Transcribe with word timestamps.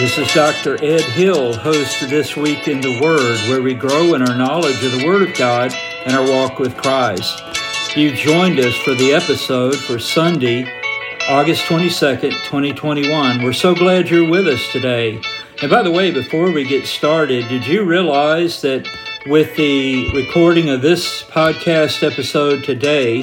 This 0.00 0.16
is 0.16 0.32
Dr. 0.32 0.82
Ed 0.82 1.02
Hill, 1.02 1.52
host 1.52 2.00
of 2.00 2.08
This 2.08 2.34
Week 2.34 2.68
in 2.68 2.80
the 2.80 2.98
Word, 3.02 3.36
where 3.50 3.60
we 3.60 3.74
grow 3.74 4.14
in 4.14 4.22
our 4.22 4.34
knowledge 4.34 4.82
of 4.82 4.92
the 4.92 5.06
Word 5.06 5.28
of 5.28 5.36
God 5.36 5.74
and 6.06 6.16
our 6.16 6.26
walk 6.26 6.58
with 6.58 6.74
Christ. 6.74 7.42
You've 7.94 8.14
joined 8.14 8.58
us 8.60 8.74
for 8.76 8.94
the 8.94 9.12
episode 9.12 9.76
for 9.76 9.98
Sunday, 9.98 10.64
August 11.28 11.66
22nd, 11.66 12.30
2021. 12.30 13.42
We're 13.42 13.52
so 13.52 13.74
glad 13.74 14.08
you're 14.08 14.26
with 14.26 14.48
us 14.48 14.72
today. 14.72 15.20
And 15.60 15.70
by 15.70 15.82
the 15.82 15.90
way, 15.90 16.10
before 16.10 16.50
we 16.50 16.64
get 16.64 16.86
started, 16.86 17.46
did 17.48 17.66
you 17.66 17.84
realize 17.84 18.62
that 18.62 18.88
with 19.26 19.54
the 19.56 20.10
recording 20.14 20.70
of 20.70 20.80
this 20.80 21.24
podcast 21.24 22.02
episode 22.10 22.64
today, 22.64 23.22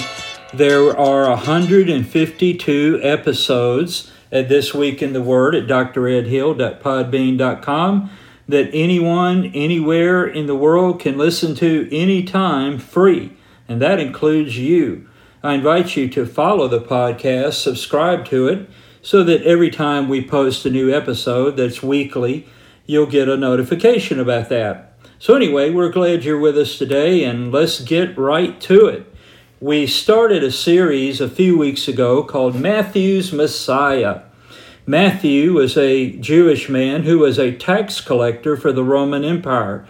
there 0.53 0.95
are 0.95 1.27
152 1.27 2.99
episodes 3.01 4.11
at 4.31 4.49
This 4.49 4.73
Week 4.73 5.01
in 5.01 5.13
the 5.13 5.21
Word 5.21 5.55
at 5.55 5.67
dredhill.podbean.com 5.67 8.09
that 8.47 8.69
anyone, 8.73 9.51
anywhere 9.53 10.25
in 10.25 10.47
the 10.47 10.55
world 10.55 10.99
can 10.99 11.17
listen 11.17 11.53
to 11.55 11.87
anytime 11.91 12.79
free, 12.79 13.33
and 13.67 13.81
that 13.81 13.99
includes 13.99 14.57
you. 14.57 15.07
I 15.43 15.53
invite 15.53 15.95
you 15.95 16.09
to 16.09 16.25
follow 16.25 16.67
the 16.67 16.81
podcast, 16.81 17.53
subscribe 17.53 18.25
to 18.25 18.47
it, 18.47 18.69
so 19.01 19.23
that 19.23 19.43
every 19.43 19.69
time 19.69 20.09
we 20.09 20.25
post 20.25 20.65
a 20.65 20.69
new 20.69 20.93
episode 20.93 21.57
that's 21.57 21.83
weekly, 21.83 22.47
you'll 22.85 23.05
get 23.05 23.29
a 23.29 23.37
notification 23.37 24.19
about 24.19 24.49
that. 24.49 24.93
So, 25.19 25.35
anyway, 25.35 25.71
we're 25.71 25.91
glad 25.91 26.23
you're 26.23 26.39
with 26.39 26.57
us 26.57 26.77
today, 26.77 27.23
and 27.23 27.51
let's 27.51 27.81
get 27.81 28.17
right 28.17 28.59
to 28.61 28.87
it. 28.87 29.13
We 29.59 29.87
started 29.87 30.43
a 30.43 30.51
series 30.51 31.19
a 31.19 31.27
few 31.27 31.57
weeks 31.57 31.87
ago 31.87 32.21
called 32.21 32.53
Matthew's 32.53 33.33
Messiah. 33.33 34.21
Matthew 34.85 35.53
was 35.53 35.75
a 35.75 36.11
Jewish 36.11 36.69
man 36.69 37.01
who 37.01 37.17
was 37.17 37.39
a 37.39 37.55
tax 37.55 37.99
collector 37.99 38.55
for 38.55 38.71
the 38.71 38.83
Roman 38.83 39.25
Empire. 39.25 39.87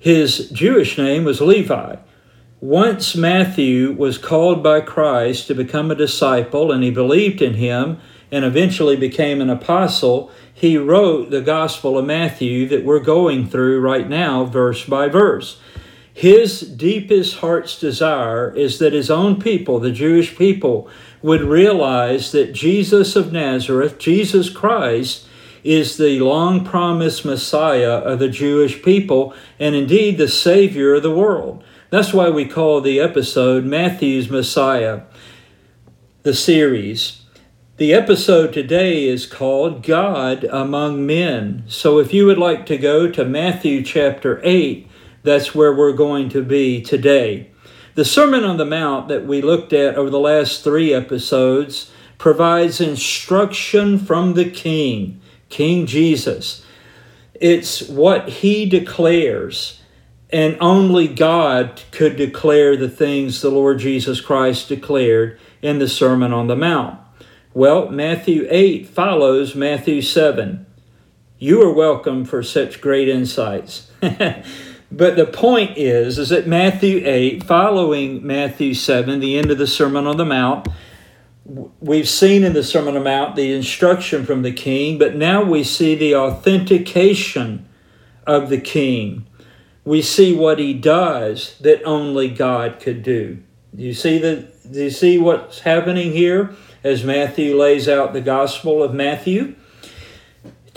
His 0.00 0.50
Jewish 0.50 0.98
name 0.98 1.22
was 1.22 1.40
Levi. 1.40 1.98
Once 2.60 3.14
Matthew 3.14 3.92
was 3.92 4.18
called 4.18 4.60
by 4.60 4.80
Christ 4.80 5.46
to 5.46 5.54
become 5.54 5.92
a 5.92 5.94
disciple 5.94 6.72
and 6.72 6.82
he 6.82 6.90
believed 6.90 7.40
in 7.40 7.54
him 7.54 8.00
and 8.32 8.44
eventually 8.44 8.96
became 8.96 9.40
an 9.40 9.50
apostle, 9.50 10.32
he 10.52 10.76
wrote 10.76 11.30
the 11.30 11.42
Gospel 11.42 11.96
of 11.96 12.06
Matthew 12.06 12.66
that 12.66 12.84
we're 12.84 12.98
going 12.98 13.48
through 13.48 13.80
right 13.80 14.08
now, 14.08 14.44
verse 14.46 14.84
by 14.84 15.06
verse. 15.06 15.60
His 16.12 16.60
deepest 16.60 17.36
heart's 17.36 17.78
desire 17.78 18.54
is 18.54 18.78
that 18.78 18.92
his 18.92 19.10
own 19.10 19.40
people, 19.40 19.78
the 19.78 19.92
Jewish 19.92 20.36
people, 20.36 20.88
would 21.22 21.42
realize 21.42 22.32
that 22.32 22.52
Jesus 22.52 23.16
of 23.16 23.32
Nazareth, 23.32 23.98
Jesus 23.98 24.50
Christ, 24.50 25.26
is 25.62 25.96
the 25.96 26.20
long 26.20 26.64
promised 26.64 27.24
Messiah 27.24 27.98
of 27.98 28.18
the 28.18 28.28
Jewish 28.28 28.82
people 28.82 29.34
and 29.58 29.74
indeed 29.74 30.18
the 30.18 30.28
Savior 30.28 30.94
of 30.94 31.02
the 31.02 31.14
world. 31.14 31.62
That's 31.90 32.12
why 32.12 32.30
we 32.30 32.46
call 32.46 32.80
the 32.80 33.00
episode 33.00 33.64
Matthew's 33.64 34.30
Messiah, 34.30 35.02
the 36.22 36.34
series. 36.34 37.22
The 37.76 37.92
episode 37.94 38.52
today 38.52 39.04
is 39.08 39.26
called 39.26 39.82
God 39.82 40.44
Among 40.44 41.06
Men. 41.06 41.64
So 41.66 41.98
if 41.98 42.12
you 42.12 42.26
would 42.26 42.38
like 42.38 42.66
to 42.66 42.76
go 42.76 43.10
to 43.10 43.24
Matthew 43.24 43.82
chapter 43.82 44.40
8, 44.44 44.86
that's 45.22 45.54
where 45.54 45.74
we're 45.74 45.92
going 45.92 46.28
to 46.30 46.42
be 46.42 46.80
today. 46.80 47.50
The 47.94 48.04
Sermon 48.04 48.44
on 48.44 48.56
the 48.56 48.64
Mount 48.64 49.08
that 49.08 49.26
we 49.26 49.42
looked 49.42 49.72
at 49.72 49.96
over 49.96 50.10
the 50.10 50.18
last 50.18 50.62
three 50.64 50.94
episodes 50.94 51.90
provides 52.18 52.80
instruction 52.80 53.98
from 53.98 54.34
the 54.34 54.48
King, 54.48 55.20
King 55.48 55.86
Jesus. 55.86 56.64
It's 57.34 57.88
what 57.88 58.28
he 58.28 58.66
declares, 58.66 59.80
and 60.30 60.56
only 60.60 61.08
God 61.08 61.82
could 61.90 62.16
declare 62.16 62.76
the 62.76 62.88
things 62.88 63.40
the 63.40 63.50
Lord 63.50 63.78
Jesus 63.78 64.20
Christ 64.20 64.68
declared 64.68 65.38
in 65.60 65.78
the 65.78 65.88
Sermon 65.88 66.32
on 66.32 66.46
the 66.46 66.56
Mount. 66.56 67.00
Well, 67.52 67.88
Matthew 67.88 68.46
8 68.48 68.86
follows 68.86 69.54
Matthew 69.54 70.00
7. 70.02 70.66
You 71.38 71.62
are 71.62 71.72
welcome 71.72 72.24
for 72.24 72.42
such 72.42 72.80
great 72.80 73.08
insights. 73.08 73.90
But 74.92 75.16
the 75.16 75.26
point 75.26 75.78
is, 75.78 76.18
is 76.18 76.30
that 76.30 76.48
Matthew 76.48 77.02
8, 77.04 77.44
following 77.44 78.26
Matthew 78.26 78.74
7, 78.74 79.20
the 79.20 79.38
end 79.38 79.50
of 79.50 79.58
the 79.58 79.66
Sermon 79.66 80.06
on 80.06 80.16
the 80.16 80.24
Mount, 80.24 80.66
we've 81.80 82.08
seen 82.08 82.42
in 82.42 82.54
the 82.54 82.64
Sermon 82.64 82.88
on 82.88 82.94
the 82.94 83.00
Mount 83.04 83.36
the 83.36 83.52
instruction 83.52 84.26
from 84.26 84.42
the 84.42 84.52
king, 84.52 84.98
but 84.98 85.14
now 85.14 85.44
we 85.44 85.62
see 85.62 85.94
the 85.94 86.16
authentication 86.16 87.68
of 88.26 88.48
the 88.48 88.60
king. 88.60 89.26
We 89.84 90.02
see 90.02 90.34
what 90.34 90.58
he 90.58 90.74
does 90.74 91.56
that 91.60 91.82
only 91.84 92.28
God 92.28 92.80
could 92.80 93.02
do. 93.02 93.42
Do 93.74 93.82
you 93.82 93.94
see 93.94 94.18
the 94.18 94.48
do 94.70 94.84
you 94.84 94.90
see 94.90 95.18
what's 95.18 95.60
happening 95.60 96.12
here 96.12 96.54
as 96.84 97.02
Matthew 97.02 97.56
lays 97.56 97.88
out 97.88 98.12
the 98.12 98.20
gospel 98.20 98.82
of 98.82 98.94
Matthew? 98.94 99.54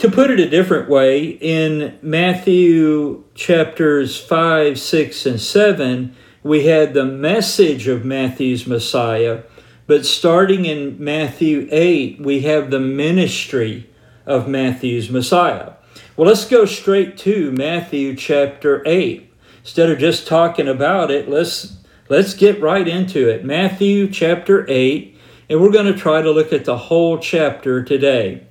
To 0.04 0.10
put 0.10 0.30
it 0.30 0.38
a 0.38 0.50
different 0.50 0.90
way, 0.90 1.24
in 1.24 1.98
Matthew 2.02 3.24
chapters 3.34 4.20
5, 4.20 4.78
6, 4.78 5.24
and 5.24 5.40
7, 5.40 6.14
we 6.42 6.66
had 6.66 6.92
the 6.92 7.06
message 7.06 7.88
of 7.88 8.04
Matthew's 8.04 8.66
Messiah, 8.66 9.44
but 9.86 10.04
starting 10.04 10.66
in 10.66 11.02
Matthew 11.02 11.66
8, 11.70 12.20
we 12.20 12.42
have 12.42 12.70
the 12.70 12.80
ministry 12.80 13.88
of 14.26 14.46
Matthew's 14.46 15.08
Messiah. 15.08 15.72
Well, 16.18 16.28
let's 16.28 16.44
go 16.44 16.66
straight 16.66 17.16
to 17.20 17.50
Matthew 17.52 18.14
chapter 18.14 18.82
8. 18.84 19.32
Instead 19.60 19.88
of 19.88 19.98
just 19.98 20.26
talking 20.26 20.68
about 20.68 21.10
it, 21.10 21.30
let's 21.30 21.78
let's 22.10 22.34
get 22.34 22.60
right 22.60 22.86
into 22.86 23.26
it. 23.30 23.42
Matthew 23.42 24.10
chapter 24.10 24.66
8, 24.68 25.18
and 25.48 25.62
we're 25.62 25.72
going 25.72 25.90
to 25.90 25.98
try 25.98 26.20
to 26.20 26.30
look 26.30 26.52
at 26.52 26.66
the 26.66 26.76
whole 26.76 27.16
chapter 27.18 27.82
today. 27.82 28.46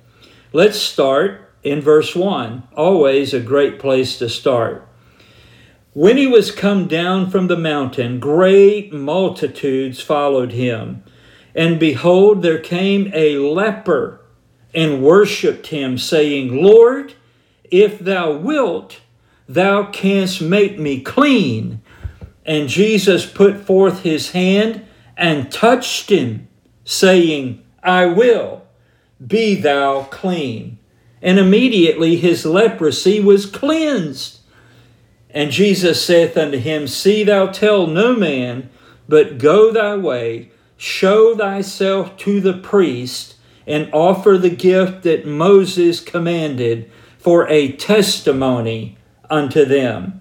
Let's 0.52 0.78
start 0.78 1.43
in 1.64 1.80
verse 1.80 2.14
1, 2.14 2.68
always 2.76 3.32
a 3.32 3.40
great 3.40 3.78
place 3.78 4.18
to 4.18 4.28
start. 4.28 4.86
When 5.94 6.16
he 6.16 6.26
was 6.26 6.50
come 6.50 6.86
down 6.86 7.30
from 7.30 7.46
the 7.46 7.56
mountain, 7.56 8.20
great 8.20 8.92
multitudes 8.92 10.00
followed 10.00 10.52
him. 10.52 11.02
And 11.54 11.80
behold, 11.80 12.42
there 12.42 12.58
came 12.58 13.10
a 13.14 13.38
leper 13.38 14.20
and 14.74 15.02
worshipped 15.02 15.68
him, 15.68 15.96
saying, 15.96 16.62
Lord, 16.62 17.14
if 17.70 17.98
thou 18.00 18.32
wilt, 18.32 19.00
thou 19.48 19.84
canst 19.84 20.42
make 20.42 20.78
me 20.78 21.00
clean. 21.00 21.80
And 22.44 22.68
Jesus 22.68 23.24
put 23.24 23.60
forth 23.60 24.02
his 24.02 24.32
hand 24.32 24.84
and 25.16 25.50
touched 25.50 26.10
him, 26.10 26.48
saying, 26.84 27.64
I 27.84 28.06
will, 28.06 28.62
be 29.24 29.54
thou 29.54 30.02
clean. 30.10 30.78
And 31.24 31.38
immediately 31.38 32.16
his 32.16 32.44
leprosy 32.44 33.18
was 33.18 33.46
cleansed. 33.46 34.40
And 35.30 35.50
Jesus 35.50 36.04
saith 36.04 36.36
unto 36.36 36.58
him, 36.58 36.86
See 36.86 37.24
thou 37.24 37.46
tell 37.46 37.86
no 37.86 38.14
man, 38.14 38.68
but 39.08 39.38
go 39.38 39.72
thy 39.72 39.96
way, 39.96 40.50
show 40.76 41.34
thyself 41.34 42.18
to 42.18 42.42
the 42.42 42.52
priest, 42.52 43.36
and 43.66 43.88
offer 43.94 44.36
the 44.36 44.50
gift 44.50 45.02
that 45.04 45.26
Moses 45.26 45.98
commanded 45.98 46.92
for 47.18 47.48
a 47.48 47.72
testimony 47.72 48.98
unto 49.30 49.64
them. 49.64 50.20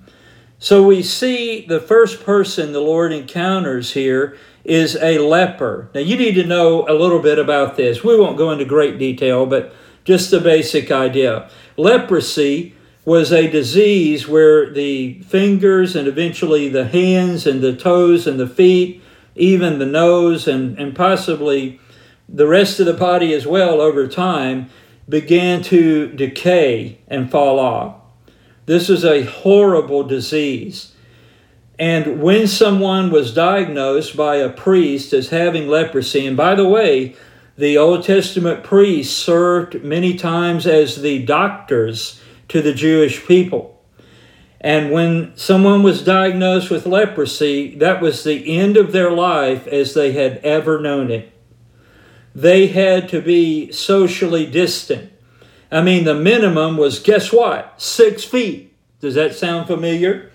So 0.57 0.83
we 0.83 1.04
see 1.04 1.66
the 1.66 1.81
first 1.81 2.24
person 2.24 2.72
the 2.72 2.80
Lord 2.80 3.12
encounters 3.12 3.92
here 3.92 4.38
is 4.63 4.95
a 4.95 5.19
leper. 5.19 5.89
Now 5.94 6.00
you 6.00 6.16
need 6.16 6.36
to 6.36 6.45
know 6.45 6.88
a 6.88 6.95
little 6.95 7.19
bit 7.19 7.39
about 7.39 7.75
this. 7.75 8.06
We 8.06 8.18
won't 8.18 8.38
go 8.38 8.51
into 8.51 8.63
great 8.63 8.98
detail, 8.98 9.45
but 9.45 9.75
just 10.03 10.31
the 10.31 10.39
basic 10.39 10.91
idea. 10.91 11.50
Leprosy 11.77 12.75
was 13.05 13.31
a 13.31 13.50
disease 13.50 14.27
where 14.27 14.69
the 14.69 15.21
fingers 15.23 15.95
and 15.95 16.07
eventually 16.07 16.69
the 16.69 16.85
hands 16.85 17.45
and 17.45 17.61
the 17.61 17.75
toes 17.75 18.25
and 18.25 18.39
the 18.39 18.47
feet, 18.47 19.01
even 19.35 19.79
the 19.79 19.85
nose 19.85 20.47
and, 20.47 20.77
and 20.79 20.95
possibly 20.95 21.79
the 22.29 22.47
rest 22.47 22.79
of 22.79 22.85
the 22.85 22.94
body 22.94 23.33
as 23.33 23.45
well 23.45 23.81
over 23.81 24.07
time, 24.07 24.69
began 25.09 25.61
to 25.61 26.07
decay 26.13 26.97
and 27.07 27.29
fall 27.29 27.59
off. 27.59 27.95
This 28.65 28.89
is 28.89 29.03
a 29.03 29.23
horrible 29.23 30.03
disease. 30.03 30.94
And 31.77 32.21
when 32.21 32.47
someone 32.47 33.11
was 33.11 33.33
diagnosed 33.33 34.15
by 34.15 34.38
a 34.38 34.50
priest 34.50 35.11
as 35.11 35.29
having 35.29 35.67
leprosy, 35.67 36.25
and 36.25 36.38
by 36.38 36.55
the 36.55 36.67
way, 36.67 37.15
the 37.57 37.77
Old 37.77 38.03
Testament 38.03 38.63
priests 38.63 39.15
served 39.15 39.83
many 39.83 40.15
times 40.15 40.65
as 40.65 41.01
the 41.01 41.23
doctors 41.23 42.19
to 42.47 42.61
the 42.61 42.73
Jewish 42.73 43.25
people. 43.25 43.81
And 44.59 44.91
when 44.91 45.35
someone 45.35 45.83
was 45.83 46.03
diagnosed 46.03 46.69
with 46.71 46.85
leprosy, 46.85 47.75
that 47.75 48.01
was 48.01 48.23
the 48.23 48.57
end 48.57 48.77
of 48.77 48.91
their 48.91 49.11
life 49.11 49.67
as 49.67 49.94
they 49.94 50.13
had 50.13 50.38
ever 50.38 50.79
known 50.79 51.11
it. 51.11 51.31
They 52.33 52.67
had 52.67 53.09
to 53.09 53.21
be 53.21 53.71
socially 53.71 54.45
distant. 54.45 55.11
I 55.71 55.81
mean, 55.81 56.05
the 56.05 56.15
minimum 56.15 56.77
was 56.77 57.00
guess 57.00 57.31
what? 57.31 57.81
Six 57.81 58.23
feet. 58.23 58.73
Does 59.00 59.15
that 59.15 59.35
sound 59.35 59.67
familiar? 59.67 60.31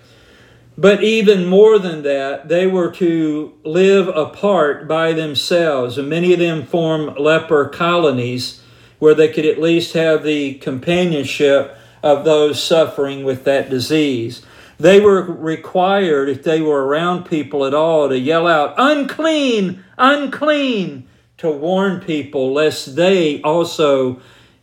But 0.78 1.02
even 1.02 1.44
more 1.44 1.80
than 1.80 2.04
that, 2.04 2.46
they 2.48 2.68
were 2.68 2.92
to 2.92 3.52
live 3.64 4.06
apart 4.06 4.86
by 4.86 5.12
themselves, 5.12 5.98
and 5.98 6.08
many 6.08 6.32
of 6.32 6.38
them 6.38 6.64
formed 6.64 7.18
leper 7.18 7.68
colonies 7.68 8.62
where 9.00 9.12
they 9.14 9.26
could 9.26 9.44
at 9.44 9.60
least 9.60 9.94
have 9.94 10.22
the 10.22 10.54
companionship 10.54 11.76
of 12.00 12.24
those 12.24 12.62
suffering 12.62 13.24
with 13.24 13.42
that 13.42 13.68
disease. 13.68 14.42
They 14.78 15.00
were 15.00 15.20
required, 15.22 16.28
if 16.28 16.44
they 16.44 16.60
were 16.60 16.86
around 16.86 17.24
people 17.24 17.64
at 17.64 17.74
all, 17.74 18.08
to 18.08 18.16
yell 18.16 18.46
out, 18.46 18.74
unclean, 18.78 19.82
unclean, 19.98 21.08
to 21.38 21.50
warn 21.50 21.98
people 21.98 22.52
lest 22.52 22.94
they 22.94 23.42
also 23.42 24.20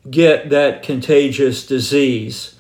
get 0.10 0.50
that 0.50 0.82
contagious 0.82 1.68
disease. 1.68 2.55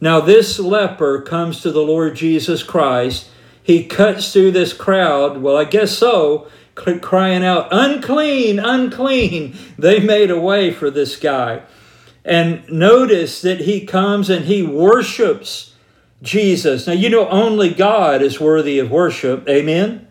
Now, 0.00 0.20
this 0.20 0.58
leper 0.58 1.20
comes 1.20 1.60
to 1.60 1.70
the 1.70 1.82
Lord 1.82 2.16
Jesus 2.16 2.62
Christ. 2.62 3.28
He 3.62 3.84
cuts 3.84 4.32
through 4.32 4.52
this 4.52 4.72
crowd. 4.72 5.42
Well, 5.42 5.56
I 5.56 5.64
guess 5.64 5.96
so, 5.96 6.48
crying 6.74 7.44
out, 7.44 7.68
unclean, 7.70 8.58
unclean. 8.58 9.56
They 9.78 10.00
made 10.00 10.30
a 10.30 10.40
way 10.40 10.72
for 10.72 10.90
this 10.90 11.16
guy. 11.16 11.62
And 12.24 12.68
notice 12.68 13.40
that 13.42 13.60
he 13.60 13.86
comes 13.86 14.28
and 14.28 14.44
he 14.44 14.62
worships 14.62 15.74
Jesus. 16.22 16.86
Now, 16.86 16.92
you 16.92 17.08
know, 17.08 17.28
only 17.28 17.72
God 17.72 18.20
is 18.20 18.40
worthy 18.40 18.78
of 18.78 18.90
worship. 18.90 19.48
Amen? 19.48 20.06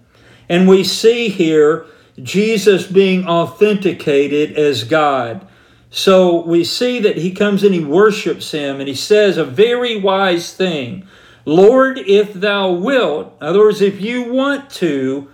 And 0.48 0.68
we 0.68 0.84
see 0.84 1.30
here 1.30 1.86
Jesus 2.22 2.88
being 2.88 3.28
authenticated 3.28 4.58
as 4.58 4.84
God. 4.84 5.48
So 5.90 6.44
we 6.46 6.64
see 6.64 7.00
that 7.00 7.18
he 7.18 7.32
comes 7.32 7.64
and 7.64 7.74
he 7.74 7.84
worships 7.84 8.52
him 8.52 8.80
and 8.80 8.88
he 8.88 8.96
says 8.96 9.38
a 9.38 9.46
very 9.46 10.00
wise 10.00 10.54
thing 10.54 11.08
Lord, 11.46 11.98
if 11.98 12.34
thou 12.34 12.72
wilt, 12.72 13.36
in 13.42 13.48
other 13.48 13.60
words, 13.60 13.82
if 13.82 14.00
you 14.00 14.32
want 14.32 14.70
to, 14.72 15.30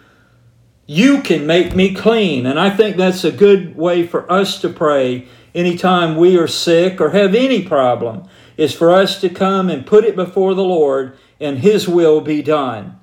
you 0.85 1.21
can 1.21 1.45
make 1.45 1.75
me 1.75 1.93
clean. 1.93 2.45
And 2.45 2.59
I 2.59 2.69
think 2.69 2.95
that's 2.95 3.23
a 3.23 3.31
good 3.31 3.75
way 3.75 4.07
for 4.07 4.31
us 4.31 4.61
to 4.61 4.69
pray 4.69 5.27
anytime 5.53 6.15
we 6.15 6.37
are 6.37 6.47
sick 6.47 7.01
or 7.01 7.09
have 7.09 7.35
any 7.35 7.63
problem, 7.63 8.29
is 8.55 8.73
for 8.73 8.91
us 8.91 9.19
to 9.21 9.29
come 9.29 9.69
and 9.69 9.85
put 9.85 10.05
it 10.05 10.15
before 10.15 10.53
the 10.53 10.63
Lord 10.63 11.17
and 11.39 11.59
his 11.59 11.87
will 11.87 12.21
be 12.21 12.41
done. 12.41 12.97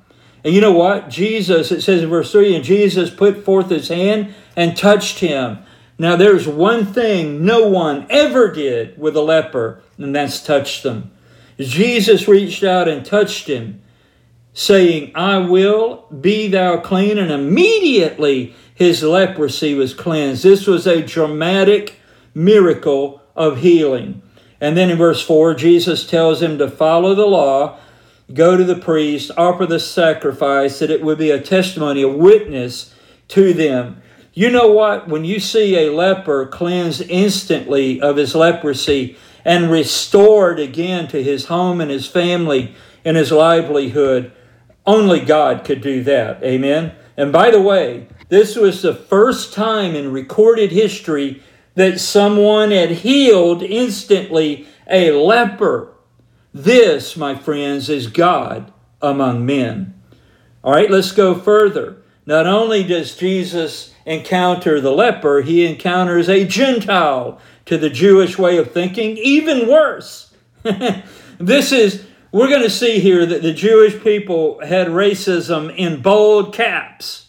And 0.44 0.54
you 0.54 0.60
know 0.60 0.72
what? 0.72 1.08
Jesus, 1.08 1.70
it 1.70 1.82
says 1.82 2.02
in 2.02 2.08
verse 2.08 2.32
3, 2.32 2.54
and 2.54 2.64
Jesus 2.64 3.10
put 3.10 3.44
forth 3.44 3.68
his 3.68 3.88
hand 3.88 4.34
and 4.56 4.76
touched 4.76 5.18
him. 5.18 5.58
Now, 5.98 6.16
there's 6.16 6.48
one 6.48 6.86
thing 6.86 7.44
no 7.44 7.68
one 7.68 8.06
ever 8.10 8.50
did 8.50 8.98
with 8.98 9.16
a 9.16 9.20
leper, 9.20 9.82
and 9.98 10.14
that's 10.14 10.42
touch 10.42 10.82
them. 10.82 11.12
Jesus 11.58 12.26
reached 12.26 12.64
out 12.64 12.88
and 12.88 13.04
touched 13.04 13.46
him, 13.46 13.82
saying, 14.52 15.12
I 15.14 15.38
will 15.38 16.06
be 16.08 16.48
thou 16.48 16.78
clean. 16.78 17.18
And 17.18 17.30
immediately 17.30 18.54
his 18.74 19.02
leprosy 19.02 19.74
was 19.74 19.94
cleansed. 19.94 20.42
This 20.42 20.66
was 20.66 20.86
a 20.86 21.02
dramatic 21.02 21.96
miracle 22.34 23.22
of 23.36 23.58
healing. 23.58 24.22
And 24.60 24.76
then 24.76 24.90
in 24.90 24.98
verse 24.98 25.22
4, 25.22 25.54
Jesus 25.54 26.06
tells 26.06 26.42
him 26.42 26.58
to 26.58 26.70
follow 26.70 27.14
the 27.14 27.26
law 27.26 27.78
go 28.32 28.56
to 28.56 28.64
the 28.64 28.76
priest, 28.76 29.30
offer 29.36 29.66
the 29.66 29.80
sacrifice, 29.80 30.78
that 30.78 30.90
it 30.90 31.02
would 31.02 31.18
be 31.18 31.30
a 31.30 31.40
testimony, 31.40 32.02
a 32.02 32.08
witness 32.08 32.94
to 33.28 33.52
them. 33.52 34.00
You 34.34 34.50
know 34.50 34.68
what? 34.70 35.08
When 35.08 35.24
you 35.24 35.38
see 35.40 35.76
a 35.76 35.92
leper 35.92 36.46
cleansed 36.46 37.02
instantly 37.02 38.00
of 38.00 38.16
his 38.16 38.34
leprosy 38.34 39.16
and 39.44 39.70
restored 39.70 40.58
again 40.58 41.08
to 41.08 41.22
his 41.22 41.46
home 41.46 41.80
and 41.80 41.90
his 41.90 42.06
family 42.06 42.74
and 43.04 43.16
his 43.16 43.30
livelihood, 43.30 44.32
only 44.86 45.20
God 45.20 45.64
could 45.64 45.82
do 45.82 46.02
that. 46.04 46.42
Amen. 46.42 46.92
And 47.16 47.32
by 47.32 47.50
the 47.50 47.60
way, 47.60 48.06
this 48.28 48.56
was 48.56 48.80
the 48.80 48.94
first 48.94 49.52
time 49.52 49.94
in 49.94 50.12
recorded 50.12 50.72
history 50.72 51.42
that 51.74 52.00
someone 52.00 52.70
had 52.70 52.90
healed 52.90 53.62
instantly 53.62 54.66
a 54.90 55.10
leper. 55.10 55.92
This, 56.54 57.16
my 57.16 57.34
friends, 57.34 57.90
is 57.90 58.06
God 58.06 58.72
among 59.02 59.44
men. 59.44 60.00
All 60.64 60.72
right, 60.72 60.90
let's 60.90 61.12
go 61.12 61.34
further. 61.34 62.01
Not 62.24 62.46
only 62.46 62.84
does 62.84 63.16
Jesus 63.16 63.94
encounter 64.06 64.80
the 64.80 64.92
leper, 64.92 65.42
he 65.42 65.66
encounters 65.66 66.28
a 66.28 66.46
Gentile 66.46 67.40
to 67.66 67.76
the 67.76 67.90
Jewish 67.90 68.38
way 68.38 68.58
of 68.58 68.72
thinking. 68.72 69.16
Even 69.16 69.68
worse. 69.68 70.34
this 71.38 71.72
is, 71.72 72.04
we're 72.30 72.48
going 72.48 72.62
to 72.62 72.70
see 72.70 73.00
here 73.00 73.26
that 73.26 73.42
the 73.42 73.52
Jewish 73.52 74.02
people 74.02 74.60
had 74.64 74.88
racism 74.88 75.74
in 75.76 76.00
bold 76.00 76.54
caps. 76.54 77.28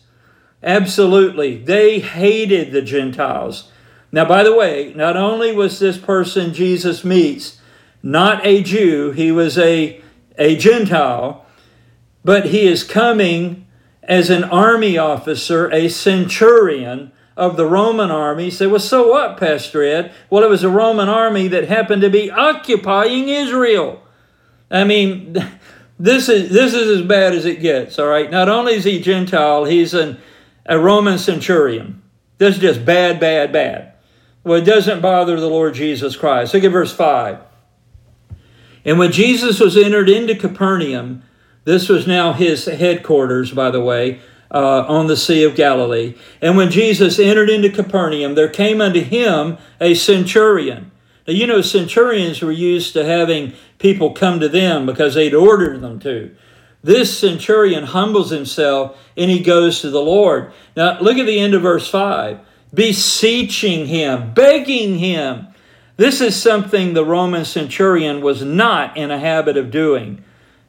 Absolutely. 0.61 1.57
They 1.57 1.99
hated 1.99 2.71
the 2.71 2.81
Gentiles. 2.81 3.71
Now, 4.11 4.25
by 4.25 4.43
the 4.43 4.53
way, 4.53 4.93
not 4.95 5.17
only 5.17 5.53
was 5.53 5.79
this 5.79 5.97
person 5.97 6.53
Jesus 6.53 7.03
meets 7.03 7.59
not 8.03 8.45
a 8.45 8.61
Jew, 8.61 9.11
he 9.11 9.31
was 9.31 9.57
a, 9.57 10.01
a 10.37 10.55
Gentile, 10.55 11.45
but 12.23 12.47
he 12.47 12.67
is 12.67 12.83
coming 12.83 13.62
as 14.03 14.29
an 14.29 14.43
army 14.43 14.97
officer, 14.97 15.71
a 15.71 15.89
centurion 15.89 17.11
of 17.35 17.57
the 17.57 17.65
Roman 17.65 18.11
army. 18.11 18.45
You 18.45 18.51
say, 18.51 18.67
well, 18.67 18.79
so 18.79 19.09
what, 19.09 19.37
Pastor 19.37 19.83
Ed? 19.83 20.13
Well, 20.29 20.43
it 20.43 20.49
was 20.49 20.63
a 20.63 20.69
Roman 20.69 21.09
army 21.09 21.47
that 21.49 21.67
happened 21.67 22.01
to 22.01 22.09
be 22.09 22.29
occupying 22.29 23.29
Israel. 23.29 24.03
I 24.69 24.83
mean, 24.83 25.33
this 25.99 26.29
is 26.29 26.49
this 26.49 26.73
is 26.73 26.99
as 26.99 27.05
bad 27.05 27.33
as 27.33 27.45
it 27.45 27.61
gets, 27.61 27.97
all 27.97 28.07
right? 28.07 28.29
Not 28.29 28.49
only 28.49 28.73
is 28.73 28.83
he 28.83 28.99
Gentile, 28.99 29.65
he's 29.65 29.93
an, 29.93 30.17
a 30.65 30.79
Roman 30.79 31.17
centurion. 31.17 32.01
This 32.37 32.55
is 32.55 32.61
just 32.61 32.85
bad, 32.85 33.19
bad, 33.19 33.53
bad. 33.53 33.93
Well, 34.43 34.61
it 34.61 34.65
doesn't 34.65 35.01
bother 35.01 35.39
the 35.39 35.47
Lord 35.47 35.73
Jesus 35.73 36.17
Christ. 36.17 36.53
Look 36.53 36.63
at 36.63 36.71
verse 36.71 36.93
5. 36.93 37.39
And 38.85 38.99
when 38.99 39.11
Jesus 39.13 39.59
was 39.61 39.77
entered 39.77 40.09
into 40.09 40.35
Capernaum, 40.35 41.23
this 41.65 41.89
was 41.89 42.07
now 42.07 42.33
his 42.33 42.65
headquarters, 42.65 43.51
by 43.51 43.71
the 43.71 43.81
way, 43.81 44.19
uh, 44.51 44.85
on 44.87 45.07
the 45.07 45.17
Sea 45.17 45.43
of 45.43 45.55
Galilee. 45.55 46.15
And 46.41 46.57
when 46.57 46.69
Jesus 46.69 47.19
entered 47.19 47.49
into 47.49 47.69
Capernaum, 47.69 48.35
there 48.35 48.49
came 48.49 48.81
unto 48.81 49.01
him 49.01 49.57
a 49.79 49.93
centurion. 49.93 50.91
Now, 51.27 51.33
you 51.33 51.47
know, 51.47 51.61
centurions 51.61 52.41
were 52.41 52.51
used 52.51 52.93
to 52.93 53.05
having 53.05 53.53
people 53.79 54.11
come 54.11 54.39
to 54.39 54.49
them 54.49 54.85
because 54.85 55.15
they'd 55.15 55.33
ordered 55.33 55.81
them 55.81 55.99
to. 56.01 56.35
This 56.83 57.17
centurion 57.17 57.85
humbles 57.85 58.29
himself 58.29 58.97
and 59.15 59.31
he 59.31 59.39
goes 59.39 59.79
to 59.81 59.89
the 59.89 60.01
Lord. 60.01 60.51
Now, 60.75 60.99
look 60.99 61.17
at 61.17 61.25
the 61.25 61.39
end 61.39 61.53
of 61.53 61.61
verse 61.61 61.89
5 61.89 62.39
beseeching 62.73 63.85
him, 63.85 64.33
begging 64.33 64.97
him 64.97 65.47
this 65.95 66.21
is 66.21 66.35
something 66.35 66.93
the 66.93 67.05
Roman 67.05 67.45
centurion 67.45 68.21
was 68.21 68.43
not 68.43 68.97
in 68.97 69.11
a 69.11 69.19
habit 69.19 69.57
of 69.57 69.69
doing. 69.69 70.23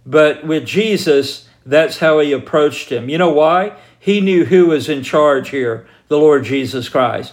But 0.06 0.46
with 0.46 0.66
Jesus, 0.66 1.48
that's 1.64 1.98
how 1.98 2.20
he 2.20 2.32
approached 2.32 2.90
him. 2.90 3.08
You 3.08 3.18
know 3.18 3.30
why? 3.30 3.76
He 3.98 4.20
knew 4.20 4.44
who 4.44 4.66
was 4.66 4.88
in 4.88 5.02
charge 5.02 5.48
here, 5.48 5.86
the 6.08 6.18
Lord 6.18 6.44
Jesus 6.44 6.88
Christ. 6.88 7.32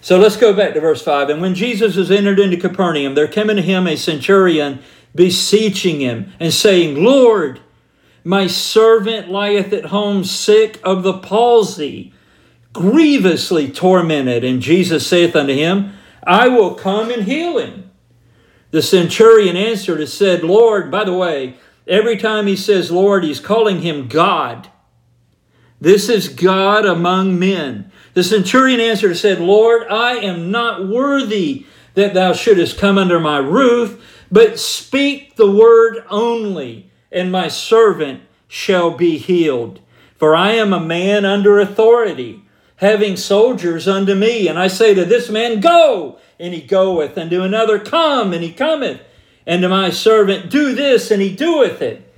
So 0.00 0.18
let's 0.18 0.36
go 0.36 0.52
back 0.52 0.74
to 0.74 0.80
verse 0.80 1.02
5. 1.02 1.28
And 1.28 1.40
when 1.40 1.54
Jesus 1.54 1.94
was 1.94 2.10
entered 2.10 2.40
into 2.40 2.56
Capernaum, 2.56 3.14
there 3.14 3.28
came 3.28 3.50
unto 3.50 3.62
him 3.62 3.86
a 3.86 3.96
centurion 3.96 4.80
beseeching 5.14 6.00
him 6.00 6.32
and 6.40 6.52
saying, 6.52 7.02
Lord, 7.02 7.60
my 8.24 8.46
servant 8.46 9.30
lieth 9.30 9.72
at 9.72 9.86
home 9.86 10.24
sick 10.24 10.80
of 10.82 11.02
the 11.02 11.18
palsy, 11.18 12.12
grievously 12.72 13.70
tormented. 13.70 14.42
And 14.42 14.62
Jesus 14.62 15.06
saith 15.06 15.36
unto 15.36 15.54
him, 15.54 15.92
I 16.26 16.48
will 16.48 16.74
come 16.74 17.10
and 17.10 17.24
heal 17.24 17.58
him. 17.58 17.90
The 18.70 18.82
centurion 18.82 19.56
answered 19.56 20.00
and 20.00 20.08
said, 20.08 20.42
Lord, 20.42 20.90
by 20.90 21.04
the 21.04 21.14
way, 21.16 21.56
every 21.86 22.16
time 22.16 22.46
he 22.46 22.56
says 22.56 22.90
Lord, 22.90 23.24
he's 23.24 23.40
calling 23.40 23.82
him 23.82 24.08
God. 24.08 24.68
This 25.80 26.08
is 26.08 26.28
God 26.28 26.84
among 26.84 27.38
men. 27.38 27.90
The 28.14 28.24
centurion 28.24 28.80
answered 28.80 29.12
and 29.12 29.18
said, 29.18 29.40
Lord, 29.40 29.86
I 29.88 30.14
am 30.16 30.50
not 30.50 30.86
worthy 30.86 31.66
that 31.94 32.12
thou 32.14 32.32
shouldest 32.32 32.78
come 32.78 32.98
under 32.98 33.18
my 33.18 33.38
roof, 33.38 34.04
but 34.30 34.58
speak 34.58 35.36
the 35.36 35.50
word 35.50 36.04
only, 36.10 36.90
and 37.10 37.32
my 37.32 37.48
servant 37.48 38.22
shall 38.46 38.90
be 38.90 39.16
healed. 39.16 39.80
For 40.16 40.34
I 40.34 40.52
am 40.52 40.72
a 40.72 40.80
man 40.80 41.24
under 41.24 41.58
authority 41.58 42.42
having 42.80 43.16
soldiers 43.16 43.86
unto 43.86 44.14
me. 44.14 44.48
And 44.48 44.58
I 44.58 44.66
say 44.66 44.94
to 44.94 45.04
this 45.04 45.28
man, 45.28 45.60
Go, 45.60 46.18
and 46.38 46.52
he 46.54 46.60
goeth, 46.60 47.16
and 47.16 47.30
to 47.30 47.42
another, 47.42 47.78
Come, 47.78 48.32
and 48.32 48.42
he 48.42 48.52
cometh, 48.52 49.00
and 49.50 49.62
to 49.62 49.68
my 49.68 49.90
servant, 49.90 50.48
Do 50.48 50.76
this, 50.76 51.10
and 51.10 51.20
he 51.20 51.34
doeth 51.34 51.82
it. 51.82 52.08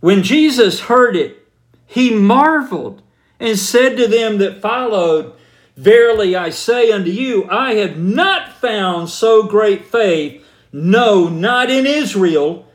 When 0.00 0.22
Jesus 0.22 0.80
heard 0.80 1.16
it, 1.16 1.48
he 1.86 2.14
marveled 2.14 3.00
and 3.40 3.58
said 3.58 3.96
to 3.96 4.06
them 4.06 4.36
that 4.36 4.60
followed, 4.60 5.32
Verily 5.78 6.36
I 6.36 6.50
say 6.50 6.92
unto 6.92 7.10
you, 7.10 7.48
I 7.48 7.76
have 7.76 7.96
not 7.96 8.52
found 8.60 9.08
so 9.08 9.44
great 9.44 9.86
faith 9.86 10.44
No, 10.72 11.26
not 11.30 11.70
in 11.70 11.86
Israel. 11.86 12.68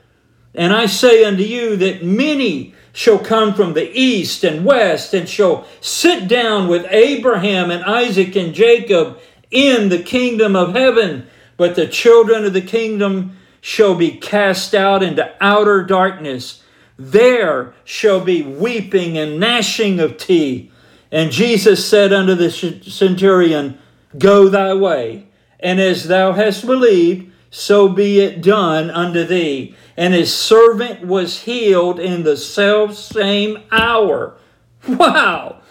And 0.56 0.74
I 0.74 0.88
say 0.88 1.24
unto 1.24 1.44
you 1.44 1.76
that 1.76 2.04
many 2.04 2.74
shall 2.92 3.20
come 3.20 3.54
from 3.54 3.74
the 3.74 3.92
east 3.96 4.44
and 4.44 4.66
west 4.66 5.14
and 5.14 5.30
shall 5.30 5.68
sit 5.82 6.28
down 6.28 6.68
with 6.68 6.88
Abraham 6.90 7.70
and 7.70 7.84
Isaac 7.84 8.36
and 8.36 8.56
Jacob 8.56 9.20
in 9.52 9.90
the 9.90 10.02
kingdom 10.02 10.56
of 10.56 10.74
heaven. 10.74 11.28
But 11.58 11.76
the 11.76 11.88
children 11.88 12.44
of 12.44 12.54
the 12.54 12.62
kingdom 12.62 13.36
shall 13.62 13.96
be 13.96 14.12
cast 14.12 14.74
out 14.74 15.04
into 15.04 15.34
outer 15.42 15.84
darkness. 15.84 16.64
There 16.98 17.74
shall 17.84 18.20
be 18.20 18.42
weeping 18.42 19.18
and 19.18 19.40
gnashing 19.40 20.00
of 20.00 20.18
teeth. 20.18 20.72
And 21.12 21.32
Jesus 21.32 21.88
said 21.88 22.14
unto 22.14 22.36
the 22.36 22.52
centurion, 22.52 23.80
Go 24.18 24.50
thy 24.50 24.74
way, 24.74 25.28
and 25.60 25.80
as 25.80 26.08
thou 26.08 26.34
hast 26.34 26.66
believed, 26.66 27.32
so 27.52 27.90
be 27.90 28.20
it 28.20 28.42
done 28.42 28.90
unto 28.92 29.24
thee. 29.24 29.76
And 29.98 30.14
his 30.14 30.36
servant 30.36 31.06
was 31.06 31.42
healed 31.42 32.00
in 32.00 32.24
the 32.24 32.38
self 32.38 32.96
same 32.96 33.64
hour. 33.72 34.36
Wow! 34.88 35.62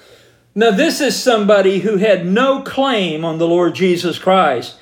Now, 0.55 0.73
this 0.73 1.01
is 1.01 1.21
somebody 1.21 1.79
who 1.79 1.99
had 1.99 2.27
no 2.27 2.63
claim 2.63 3.25
on 3.25 3.39
the 3.39 3.47
Lord 3.47 3.75
Jesus 3.75 4.19
Christ. 4.19 4.77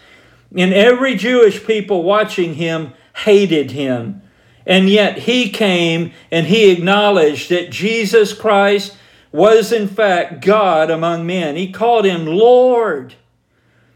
And 0.56 0.72
every 0.72 1.14
Jewish 1.16 1.64
people 1.64 2.02
watching 2.02 2.54
him 2.54 2.94
hated 3.24 3.72
him. 3.72 4.22
And 4.66 4.88
yet 4.88 5.18
he 5.18 5.50
came 5.50 6.12
and 6.30 6.46
he 6.46 6.70
acknowledged 6.70 7.50
that 7.50 7.70
Jesus 7.70 8.32
Christ 8.32 8.96
was 9.30 9.70
in 9.70 9.86
fact 9.86 10.44
God 10.44 10.90
among 10.90 11.26
men. 11.26 11.56
He 11.56 11.70
called 11.70 12.04
him 12.04 12.26
Lord. 12.26 13.14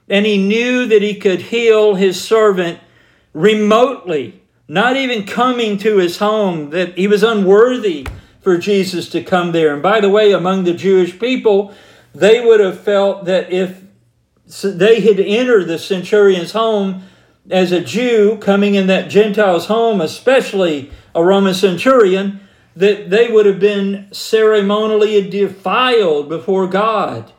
And 0.08 0.26
he 0.26 0.38
knew 0.38 0.86
that 0.86 1.02
he 1.02 1.14
could 1.14 1.40
heal 1.40 1.94
his 1.94 2.20
servant 2.20 2.78
remotely, 3.32 4.42
not 4.68 4.96
even 4.96 5.24
coming 5.24 5.78
to 5.78 5.96
his 5.96 6.18
home, 6.18 6.70
that 6.70 6.98
he 6.98 7.06
was 7.06 7.22
unworthy 7.22 8.06
for 8.40 8.58
Jesus 8.58 9.08
to 9.10 9.22
come 9.22 9.52
there. 9.52 9.72
And 9.72 9.82
by 9.82 10.00
the 10.00 10.10
way, 10.10 10.32
among 10.32 10.64
the 10.64 10.74
Jewish 10.74 11.18
people, 11.18 11.74
they 12.14 12.44
would 12.44 12.60
have 12.60 12.80
felt 12.80 13.24
that 13.26 13.52
if 13.52 13.79
they 14.62 15.00
had 15.00 15.20
entered 15.20 15.68
the 15.68 15.78
centurion's 15.78 16.52
home 16.52 17.04
as 17.50 17.72
a 17.72 17.80
Jew 17.80 18.36
coming 18.38 18.74
in 18.74 18.86
that 18.86 19.10
Gentile's 19.10 19.66
home, 19.66 20.00
especially 20.00 20.90
a 21.14 21.24
Roman 21.24 21.54
centurion, 21.54 22.40
that 22.76 23.10
they 23.10 23.28
would 23.28 23.46
have 23.46 23.58
been 23.58 24.08
ceremonially 24.12 25.28
defiled 25.28 26.28
before 26.28 26.66
God. 26.66 27.32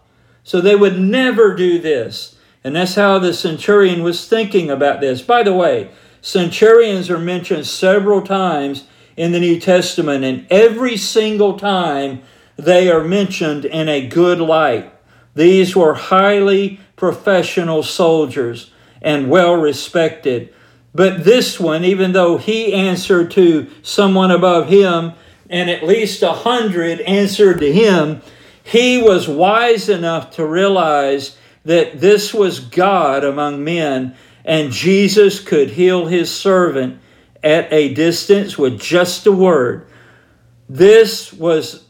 So 0.44 0.60
they 0.60 0.76
would 0.76 1.00
never 1.00 1.56
do 1.56 1.80
this. 1.80 2.36
And 2.64 2.76
that's 2.76 2.96
how 2.96 3.20
the 3.20 3.34
centurion 3.34 4.04
was 4.04 4.28
thinking 4.28 4.70
about 4.70 5.02
this. 5.02 5.22
By 5.22 5.44
the 5.44 5.54
way, 5.54 5.92
centurions 6.22 7.10
are 7.10 7.20
mentioned 7.20 7.66
several 7.66 8.22
times 8.22 8.86
in 9.18 9.32
the 9.32 9.40
New 9.40 9.60
Testament, 9.60 10.24
and 10.24 10.46
every 10.50 10.98
single 10.98 11.58
time 11.58 12.22
they 12.58 12.90
are 12.90 13.04
mentioned 13.04 13.66
in 13.66 13.90
a 13.90 14.08
good 14.08 14.40
light. 14.40 14.94
These 15.34 15.76
were 15.76 15.94
highly 15.94 16.81
professional 17.02 17.82
soldiers 17.82 18.70
and 19.02 19.28
well 19.28 19.56
respected. 19.56 20.54
But 20.94 21.24
this 21.24 21.60
one, 21.60 21.84
even 21.84 22.12
though 22.12 22.38
he 22.38 22.74
answered 22.74 23.32
to 23.32 23.68
someone 23.82 24.30
above 24.30 24.68
him, 24.68 25.14
and 25.50 25.68
at 25.68 25.82
least 25.84 26.22
a 26.22 26.32
hundred 26.32 27.02
answered 27.02 27.58
to 27.58 27.74
him, 27.74 28.22
he 28.64 29.02
was 29.02 29.28
wise 29.28 29.90
enough 29.90 30.30
to 30.36 30.46
realize 30.46 31.38
that 31.66 32.00
this 32.00 32.36
was 32.36 32.60
God 32.60 33.24
among 33.24 33.64
men, 33.64 34.16
and 34.46 34.72
Jesus 34.72 35.40
could 35.40 35.72
heal 35.72 36.06
his 36.06 36.32
servant 36.32 37.00
at 37.42 37.74
a 37.74 37.96
distance 37.96 38.60
with 38.60 38.80
just 38.80 39.26
a 39.26 39.32
word. 39.32 39.88
This 40.70 41.34
was 41.34 41.84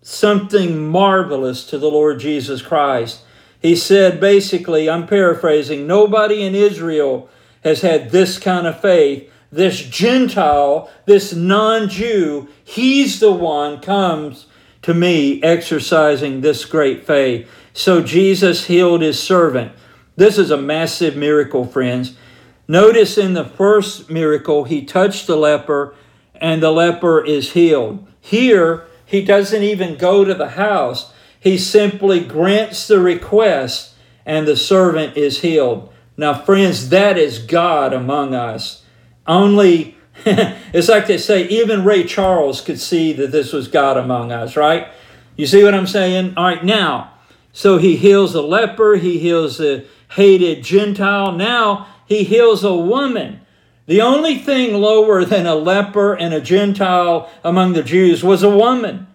something 0.00 0.88
marvelous 0.90 1.66
to 1.66 1.76
the 1.76 1.90
Lord 1.90 2.18
Jesus 2.18 2.62
Christ. 2.62 3.23
He 3.64 3.76
said, 3.76 4.20
basically, 4.20 4.90
I'm 4.90 5.06
paraphrasing, 5.06 5.86
nobody 5.86 6.42
in 6.42 6.54
Israel 6.54 7.30
has 7.64 7.80
had 7.80 8.10
this 8.10 8.38
kind 8.38 8.66
of 8.66 8.78
faith. 8.78 9.32
This 9.50 9.80
Gentile, 9.80 10.90
this 11.06 11.32
non 11.32 11.88
Jew, 11.88 12.46
he's 12.62 13.20
the 13.20 13.32
one 13.32 13.80
comes 13.80 14.48
to 14.82 14.92
me 14.92 15.42
exercising 15.42 16.42
this 16.42 16.66
great 16.66 17.06
faith. 17.06 17.48
So 17.72 18.02
Jesus 18.02 18.66
healed 18.66 19.00
his 19.00 19.18
servant. 19.18 19.72
This 20.14 20.36
is 20.36 20.50
a 20.50 20.58
massive 20.58 21.16
miracle, 21.16 21.64
friends. 21.64 22.18
Notice 22.68 23.16
in 23.16 23.32
the 23.32 23.46
first 23.46 24.10
miracle, 24.10 24.64
he 24.64 24.84
touched 24.84 25.26
the 25.26 25.36
leper 25.36 25.94
and 26.34 26.62
the 26.62 26.70
leper 26.70 27.24
is 27.24 27.52
healed. 27.52 28.06
Here, 28.20 28.84
he 29.06 29.24
doesn't 29.24 29.62
even 29.62 29.96
go 29.96 30.22
to 30.22 30.34
the 30.34 30.50
house, 30.50 31.13
he 31.44 31.58
simply 31.58 32.20
grants 32.24 32.88
the 32.88 32.98
request 32.98 33.92
and 34.24 34.48
the 34.48 34.56
servant 34.56 35.14
is 35.14 35.42
healed. 35.42 35.92
Now, 36.16 36.32
friends, 36.32 36.88
that 36.88 37.18
is 37.18 37.38
God 37.38 37.92
among 37.92 38.34
us. 38.34 38.82
Only, 39.26 39.98
it's 40.24 40.88
like 40.88 41.06
they 41.06 41.18
say, 41.18 41.46
even 41.48 41.84
Ray 41.84 42.04
Charles 42.04 42.62
could 42.62 42.80
see 42.80 43.12
that 43.12 43.30
this 43.30 43.52
was 43.52 43.68
God 43.68 43.98
among 43.98 44.32
us, 44.32 44.56
right? 44.56 44.88
You 45.36 45.46
see 45.46 45.62
what 45.62 45.74
I'm 45.74 45.86
saying? 45.86 46.32
All 46.38 46.44
right, 46.44 46.64
now, 46.64 47.12
so 47.52 47.76
he 47.76 47.96
heals 47.96 48.34
a 48.34 48.40
leper, 48.40 48.96
he 48.96 49.18
heals 49.18 49.60
a 49.60 49.84
hated 50.12 50.64
Gentile. 50.64 51.32
Now 51.32 51.88
he 52.06 52.24
heals 52.24 52.64
a 52.64 52.74
woman. 52.74 53.42
The 53.84 54.00
only 54.00 54.38
thing 54.38 54.80
lower 54.80 55.26
than 55.26 55.46
a 55.46 55.54
leper 55.54 56.14
and 56.14 56.32
a 56.32 56.40
Gentile 56.40 57.30
among 57.44 57.74
the 57.74 57.82
Jews 57.82 58.24
was 58.24 58.42
a 58.42 58.56
woman. 58.56 59.08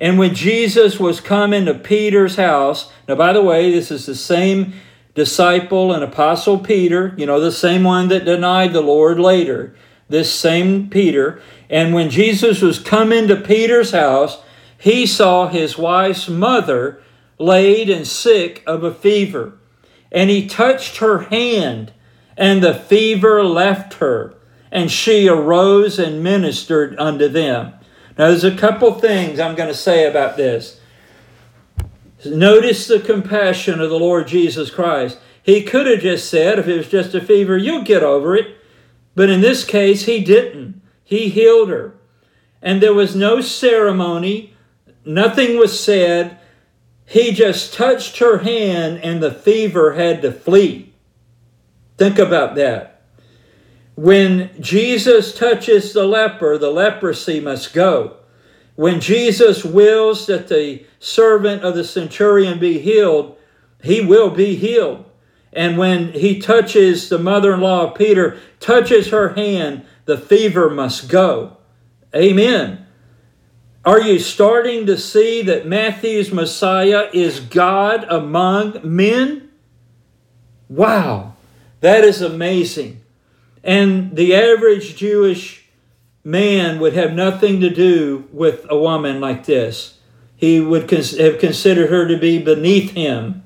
And 0.00 0.18
when 0.18 0.34
Jesus 0.34 0.98
was 0.98 1.20
coming 1.20 1.66
to 1.66 1.74
Peter's 1.74 2.36
house, 2.36 2.90
now 3.06 3.16
by 3.16 3.34
the 3.34 3.42
way, 3.42 3.70
this 3.70 3.90
is 3.90 4.06
the 4.06 4.14
same 4.14 4.72
disciple 5.14 5.92
and 5.92 6.02
apostle 6.02 6.58
Peter, 6.58 7.14
you 7.18 7.26
know, 7.26 7.38
the 7.38 7.52
same 7.52 7.84
one 7.84 8.08
that 8.08 8.24
denied 8.24 8.72
the 8.72 8.80
Lord 8.80 9.20
later, 9.20 9.74
this 10.08 10.32
same 10.32 10.88
Peter. 10.88 11.42
And 11.68 11.92
when 11.92 12.08
Jesus 12.08 12.62
was 12.62 12.78
coming 12.78 13.28
to 13.28 13.36
Peter's 13.36 13.90
house, 13.90 14.38
he 14.78 15.06
saw 15.06 15.48
his 15.48 15.76
wife's 15.76 16.28
mother 16.28 17.02
laid 17.38 17.90
and 17.90 18.06
sick 18.06 18.62
of 18.66 18.82
a 18.82 18.94
fever. 18.94 19.58
And 20.10 20.30
he 20.30 20.48
touched 20.48 20.96
her 20.96 21.24
hand, 21.24 21.92
and 22.36 22.62
the 22.62 22.74
fever 22.74 23.44
left 23.44 23.94
her, 23.94 24.34
and 24.72 24.90
she 24.90 25.28
arose 25.28 25.98
and 25.98 26.24
ministered 26.24 26.98
unto 26.98 27.28
them. 27.28 27.74
Now, 28.18 28.28
there's 28.28 28.44
a 28.44 28.56
couple 28.56 28.92
things 28.94 29.38
I'm 29.38 29.54
going 29.54 29.68
to 29.68 29.74
say 29.74 30.08
about 30.08 30.36
this. 30.36 30.80
Notice 32.24 32.86
the 32.86 33.00
compassion 33.00 33.80
of 33.80 33.88
the 33.88 33.98
Lord 33.98 34.28
Jesus 34.28 34.70
Christ. 34.70 35.18
He 35.42 35.62
could 35.62 35.86
have 35.86 36.00
just 36.00 36.28
said, 36.28 36.58
if 36.58 36.68
it 36.68 36.76
was 36.76 36.88
just 36.88 37.14
a 37.14 37.20
fever, 37.20 37.56
you'll 37.56 37.82
get 37.82 38.02
over 38.02 38.36
it. 38.36 38.56
But 39.14 39.30
in 39.30 39.40
this 39.40 39.64
case, 39.64 40.04
he 40.04 40.22
didn't. 40.22 40.80
He 41.02 41.28
healed 41.28 41.70
her. 41.70 41.94
And 42.62 42.82
there 42.82 42.94
was 42.94 43.16
no 43.16 43.40
ceremony, 43.40 44.54
nothing 45.04 45.58
was 45.58 45.82
said. 45.82 46.38
He 47.06 47.32
just 47.32 47.74
touched 47.74 48.18
her 48.18 48.38
hand, 48.38 48.98
and 49.02 49.22
the 49.22 49.32
fever 49.32 49.94
had 49.94 50.22
to 50.22 50.30
flee. 50.30 50.92
Think 51.96 52.18
about 52.18 52.54
that. 52.54 52.89
When 54.00 54.48
Jesus 54.58 55.34
touches 55.34 55.92
the 55.92 56.06
leper, 56.06 56.56
the 56.56 56.70
leprosy 56.70 57.38
must 57.38 57.74
go. 57.74 58.16
When 58.74 58.98
Jesus 58.98 59.62
wills 59.62 60.24
that 60.24 60.48
the 60.48 60.86
servant 60.98 61.62
of 61.62 61.74
the 61.74 61.84
centurion 61.84 62.58
be 62.58 62.78
healed, 62.78 63.36
he 63.82 64.00
will 64.00 64.30
be 64.30 64.56
healed. 64.56 65.04
And 65.52 65.76
when 65.76 66.14
he 66.14 66.40
touches 66.40 67.10
the 67.10 67.18
mother 67.18 67.52
in 67.52 67.60
law 67.60 67.88
of 67.88 67.94
Peter, 67.94 68.38
touches 68.58 69.10
her 69.10 69.34
hand, 69.34 69.84
the 70.06 70.16
fever 70.16 70.70
must 70.70 71.10
go. 71.10 71.58
Amen. 72.16 72.86
Are 73.84 74.00
you 74.00 74.18
starting 74.18 74.86
to 74.86 74.96
see 74.96 75.42
that 75.42 75.66
Matthew's 75.66 76.32
Messiah 76.32 77.10
is 77.12 77.38
God 77.38 78.06
among 78.08 78.80
men? 78.82 79.50
Wow, 80.70 81.34
that 81.82 82.02
is 82.02 82.22
amazing. 82.22 83.02
And 83.62 84.16
the 84.16 84.34
average 84.34 84.96
Jewish 84.96 85.66
man 86.24 86.80
would 86.80 86.94
have 86.94 87.12
nothing 87.12 87.60
to 87.60 87.70
do 87.70 88.28
with 88.32 88.66
a 88.68 88.78
woman 88.78 89.20
like 89.20 89.46
this. 89.46 89.98
He 90.36 90.60
would 90.60 90.90
have 90.90 91.38
considered 91.38 91.90
her 91.90 92.08
to 92.08 92.18
be 92.18 92.42
beneath 92.42 92.92
him. 92.92 93.44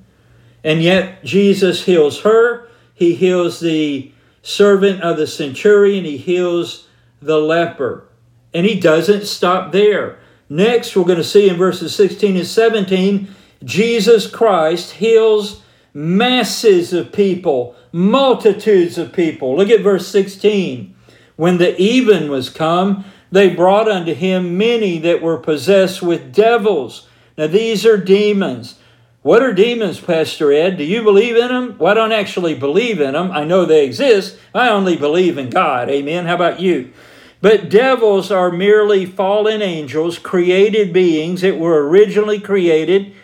And 0.63 0.81
yet 0.83 1.25
Jesus 1.25 1.85
heals 1.85 2.21
her. 2.21 2.69
He 2.95 3.15
heals 3.15 3.61
the 3.61 4.13
servant 4.43 5.03
of 5.03 5.17
the 5.17 5.27
centurion. 5.27 6.05
He 6.05 6.17
heals 6.17 6.87
the 7.21 7.39
leper. 7.39 8.07
And 8.53 8.65
he 8.65 8.79
doesn't 8.79 9.27
stop 9.27 9.73
there. 9.73 10.19
Next, 10.49 10.95
we're 10.95 11.05
going 11.05 11.19
to 11.19 11.25
see 11.25 11.49
in 11.49 11.57
verses 11.57 11.95
16 11.97 12.37
and 12.37 12.47
17, 12.47 13.35
Jesus 13.65 14.31
Christ 14.31 14.93
heals 14.93 15.63
masses 15.95 16.93
of 16.93 17.13
people, 17.13 17.77
multitudes 17.93 18.99
of 18.99 19.13
people. 19.13 19.57
Look 19.57 19.71
at 19.71 19.81
verse 19.81 20.09
16. 20.09 20.95
When 21.37 21.59
the 21.59 21.81
even 21.81 22.31
was 22.31 22.51
come, 22.51 23.05
they 23.31 23.49
brought 23.55 23.89
unto 23.89 24.13
him 24.15 24.59
many 24.59 24.99
that 24.99 25.23
were 25.23 25.39
possessed 25.39 26.03
with 26.03 26.33
devils. 26.33 27.09
Now, 27.39 27.47
these 27.47 27.87
are 27.87 27.97
demons. 27.97 28.79
What 29.23 29.43
are 29.43 29.55
demons, 29.55 30.01
Pastor 30.01 30.53
Ed? 30.53 30.77
Do 30.77 30.85
you 30.85 31.03
believe 31.03 31.37
in 31.37 31.49
them? 31.49 31.79
Well, 31.79 31.93
I 31.93 31.95
don't 31.95 32.13
actually 32.13 32.55
believe 32.55 33.01
in 33.01 33.15
them. 33.15 33.33
I 33.33 33.45
know 33.45 33.65
they 33.65 33.87
exist. 33.87 34.39
I 34.55 34.69
only 34.69 34.97
believe 34.97 35.39
in 35.39 35.49
God. 35.49 35.89
Amen. 35.89 36.27
How 36.27 36.35
about 36.35 36.61
you? 36.61 36.93
But 37.41 37.71
devils 37.71 38.31
are 38.31 38.51
merely 38.51 39.07
fallen 39.07 39.63
angels, 39.63 40.19
created 40.19 40.93
beings 40.93 41.41
that 41.41 41.59
were 41.59 41.89
originally 41.89 42.39
created, 42.39 43.15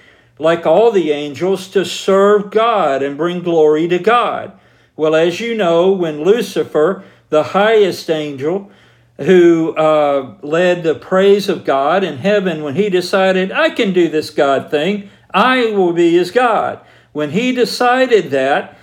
like 0.40 0.66
all 0.66 0.90
the 0.90 1.12
angels, 1.12 1.68
to 1.68 1.85
serve 1.85 2.50
God 2.50 3.02
and 3.02 3.16
bring 3.16 3.42
glory 3.42 3.87
to 3.88 3.99
God. 3.99 4.59
Well, 4.97 5.14
as 5.14 5.38
you 5.38 5.54
know, 5.54 5.92
when 5.92 6.25
Lucifer, 6.25 7.04
the 7.28 7.42
highest 7.42 8.09
angel, 8.11 8.70
who 9.18 9.75
uh, 9.76 10.37
led 10.42 10.82
the 10.82 10.94
praise 10.94 11.50
of 11.50 11.64
God 11.64 12.02
in 12.02 12.18
heaven 12.18 12.62
when 12.62 12.75
he 12.75 12.88
decided, 12.88 13.52
I 13.52 13.68
can 13.70 13.92
do 13.92 14.09
this 14.09 14.30
God 14.30 14.70
thing, 14.70 15.11
I 15.32 15.73
will 15.73 15.92
be 15.92 16.12
his 16.12 16.30
God. 16.30 16.80
When 17.12 17.30
he 17.30 17.52
decided 17.52 18.30
that, 18.30 18.78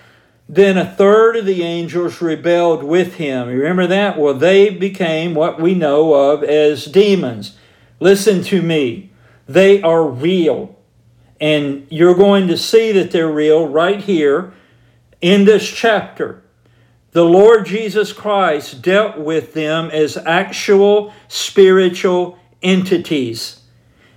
then 0.47 0.77
a 0.77 0.85
third 0.85 1.37
of 1.37 1.45
the 1.45 1.63
angels 1.63 2.21
rebelled 2.21 2.83
with 2.83 3.15
him. 3.15 3.49
You 3.49 3.57
remember 3.57 3.87
that? 3.87 4.17
Well, 4.17 4.35
they 4.35 4.69
became 4.69 5.33
what 5.33 5.59
we 5.59 5.73
know 5.73 6.13
of 6.13 6.43
as 6.43 6.85
demons. 6.85 7.57
Listen 7.99 8.43
to 8.43 8.61
me, 8.61 9.11
they 9.47 9.81
are 9.81 10.05
real. 10.05 10.76
And 11.39 11.87
you're 11.89 12.15
going 12.15 12.47
to 12.47 12.57
see 12.57 12.91
that 12.93 13.11
they're 13.11 13.31
real 13.31 13.67
right 13.67 13.99
here 13.99 14.53
in 15.21 15.45
this 15.45 15.67
chapter 15.69 16.43
the 17.17 17.25
Lord 17.25 17.65
Jesus 17.65 18.13
Christ 18.13 18.83
dealt 18.83 19.17
with 19.17 19.55
them 19.55 19.89
as 19.89 20.17
actual 20.17 21.11
spiritual 21.27 22.37
entities. 22.61 23.61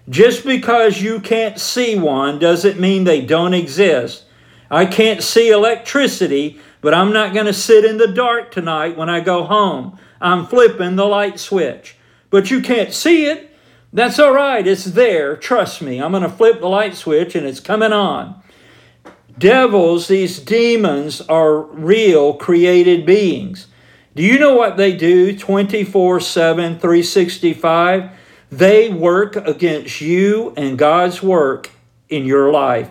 Just 0.07 0.45
because 0.45 1.01
you 1.01 1.19
can't 1.19 1.59
see 1.59 1.99
one 1.99 2.39
doesn't 2.39 2.79
mean 2.79 3.05
they 3.05 3.23
don't 3.23 3.55
exist. 3.55 4.25
I 4.71 4.85
can't 4.85 5.23
see 5.23 5.51
electricity, 5.51 6.61
but 6.83 6.93
I'm 6.93 7.11
not 7.11 7.33
going 7.33 7.47
to 7.47 7.55
sit 7.55 7.87
in 7.87 7.97
the 7.97 8.13
dark 8.13 8.51
tonight 8.51 8.99
when 8.99 9.09
I 9.09 9.21
go 9.21 9.45
home. 9.45 9.99
I'm 10.21 10.47
flipping 10.47 10.97
the 10.97 11.07
light 11.07 11.41
switch. 11.41 11.97
But 12.29 12.51
you 12.51 12.61
can't 12.61 12.93
see 12.93 13.25
it. 13.25 13.50
That's 13.93 14.19
all 14.19 14.33
right. 14.33 14.67
It's 14.67 14.85
there. 14.85 15.37
Trust 15.37 15.83
me. 15.83 16.01
I'm 16.01 16.13
going 16.13 16.23
to 16.23 16.29
flip 16.29 16.61
the 16.61 16.69
light 16.69 16.95
switch 16.95 17.35
and 17.35 17.47
it's 17.47 17.61
coming 17.61 17.93
on 17.93 18.41
devils, 19.41 20.07
these 20.07 20.39
demons, 20.39 21.21
are 21.23 21.59
real 21.63 22.35
created 22.35 23.05
beings. 23.05 23.67
Do 24.15 24.23
you 24.23 24.39
know 24.39 24.55
what 24.55 24.77
they 24.77 24.95
do 24.95 25.37
24 25.37 26.21
7, 26.21 26.79
365? 26.79 28.11
They 28.53 28.91
work 28.91 29.37
against 29.37 30.01
you 30.01 30.53
and 30.57 30.79
God's 30.79 31.23
work 31.23 31.71
in 32.09 32.27
your 32.27 32.53
life. 32.53 32.91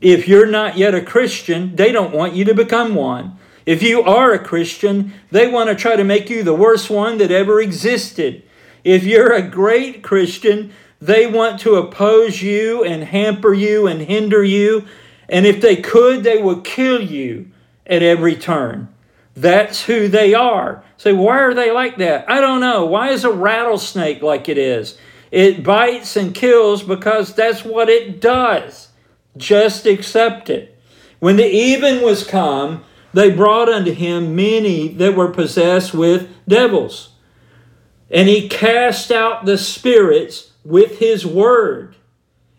If 0.00 0.28
you're 0.28 0.46
not 0.46 0.76
yet 0.76 0.94
a 0.94 1.00
Christian, 1.00 1.74
they 1.74 1.90
don't 1.90 2.14
want 2.14 2.34
you 2.34 2.44
to 2.44 2.54
become 2.54 2.94
one. 2.94 3.38
If 3.64 3.82
you 3.82 4.02
are 4.02 4.32
a 4.32 4.38
Christian, 4.38 5.12
they 5.30 5.48
want 5.48 5.68
to 5.70 5.74
try 5.74 5.96
to 5.96 6.04
make 6.04 6.30
you 6.30 6.42
the 6.42 6.54
worst 6.54 6.90
one 6.90 7.18
that 7.18 7.30
ever 7.30 7.60
existed. 7.60 8.42
If 8.88 9.04
you're 9.04 9.32
a 9.32 9.42
great 9.42 10.02
Christian, 10.02 10.72
they 11.00 11.26
want 11.26 11.60
to 11.60 11.74
oppose 11.74 12.42
you 12.42 12.84
and 12.84 13.04
hamper 13.04 13.54
you 13.54 13.86
and 13.86 14.00
hinder 14.00 14.42
you 14.42 14.86
and 15.28 15.46
if 15.46 15.60
they 15.60 15.76
could, 15.76 16.24
they 16.24 16.40
would 16.42 16.64
kill 16.64 17.02
you 17.02 17.50
at 17.86 18.02
every 18.02 18.34
turn. 18.34 18.88
That's 19.34 19.84
who 19.84 20.08
they 20.08 20.34
are. 20.34 20.82
Say, 20.96 21.12
so 21.12 21.16
why 21.16 21.38
are 21.40 21.54
they 21.54 21.70
like 21.70 21.98
that? 21.98 22.28
I 22.28 22.40
don't 22.40 22.60
know. 22.60 22.86
Why 22.86 23.10
is 23.10 23.24
a 23.24 23.32
rattlesnake 23.32 24.22
like 24.22 24.48
it 24.48 24.58
is? 24.58 24.98
It 25.30 25.62
bites 25.62 26.16
and 26.16 26.34
kills 26.34 26.82
because 26.82 27.34
that's 27.34 27.64
what 27.64 27.88
it 27.88 28.20
does. 28.20 28.88
Just 29.36 29.86
accept 29.86 30.50
it. 30.50 30.76
When 31.20 31.36
the 31.36 31.46
even 31.46 32.02
was 32.02 32.26
come, 32.26 32.84
they 33.12 33.30
brought 33.30 33.68
unto 33.68 33.92
him 33.92 34.34
many 34.34 34.88
that 34.94 35.14
were 35.14 35.28
possessed 35.28 35.94
with 35.94 36.28
devils. 36.48 37.10
And 38.10 38.28
he 38.28 38.48
cast 38.48 39.10
out 39.10 39.44
the 39.44 39.58
spirits 39.58 40.52
with 40.64 40.98
his 40.98 41.26
word 41.26 41.96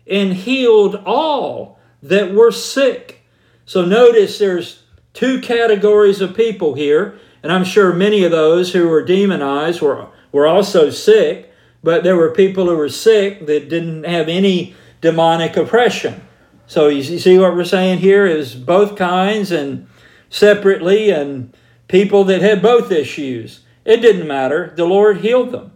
and 0.06 0.34
healed 0.34 0.96
all 1.06 1.78
that 2.02 2.32
were 2.32 2.52
sick. 2.52 3.22
So 3.66 3.84
notice 3.84 4.38
there's 4.38 4.82
two 5.12 5.40
categories 5.40 6.20
of 6.20 6.36
people 6.36 6.74
here, 6.74 7.18
and 7.42 7.52
I'm 7.52 7.64
sure 7.64 7.92
many 7.92 8.24
of 8.24 8.30
those 8.30 8.72
who 8.72 8.88
were 8.88 9.04
demonized 9.04 9.80
were, 9.80 10.08
were 10.32 10.46
also 10.46 10.90
sick, 10.90 11.52
but 11.82 12.02
there 12.04 12.16
were 12.16 12.30
people 12.30 12.66
who 12.66 12.76
were 12.76 12.88
sick 12.88 13.46
that 13.46 13.68
didn't 13.68 14.04
have 14.04 14.28
any 14.28 14.74
demonic 15.00 15.56
oppression. 15.56 16.20
So 16.66 16.88
you 16.88 17.02
see 17.02 17.38
what 17.38 17.54
we're 17.54 17.64
saying 17.64 17.98
here 17.98 18.26
is 18.26 18.54
both 18.54 18.96
kinds 18.96 19.50
and 19.50 19.88
separately, 20.28 21.10
and 21.10 21.54
people 21.88 22.24
that 22.24 22.42
had 22.42 22.62
both 22.62 22.92
issues. 22.92 23.60
It 23.84 23.98
didn't 23.98 24.26
matter. 24.26 24.72
The 24.76 24.84
Lord 24.84 25.18
healed 25.18 25.52
them. 25.52 25.72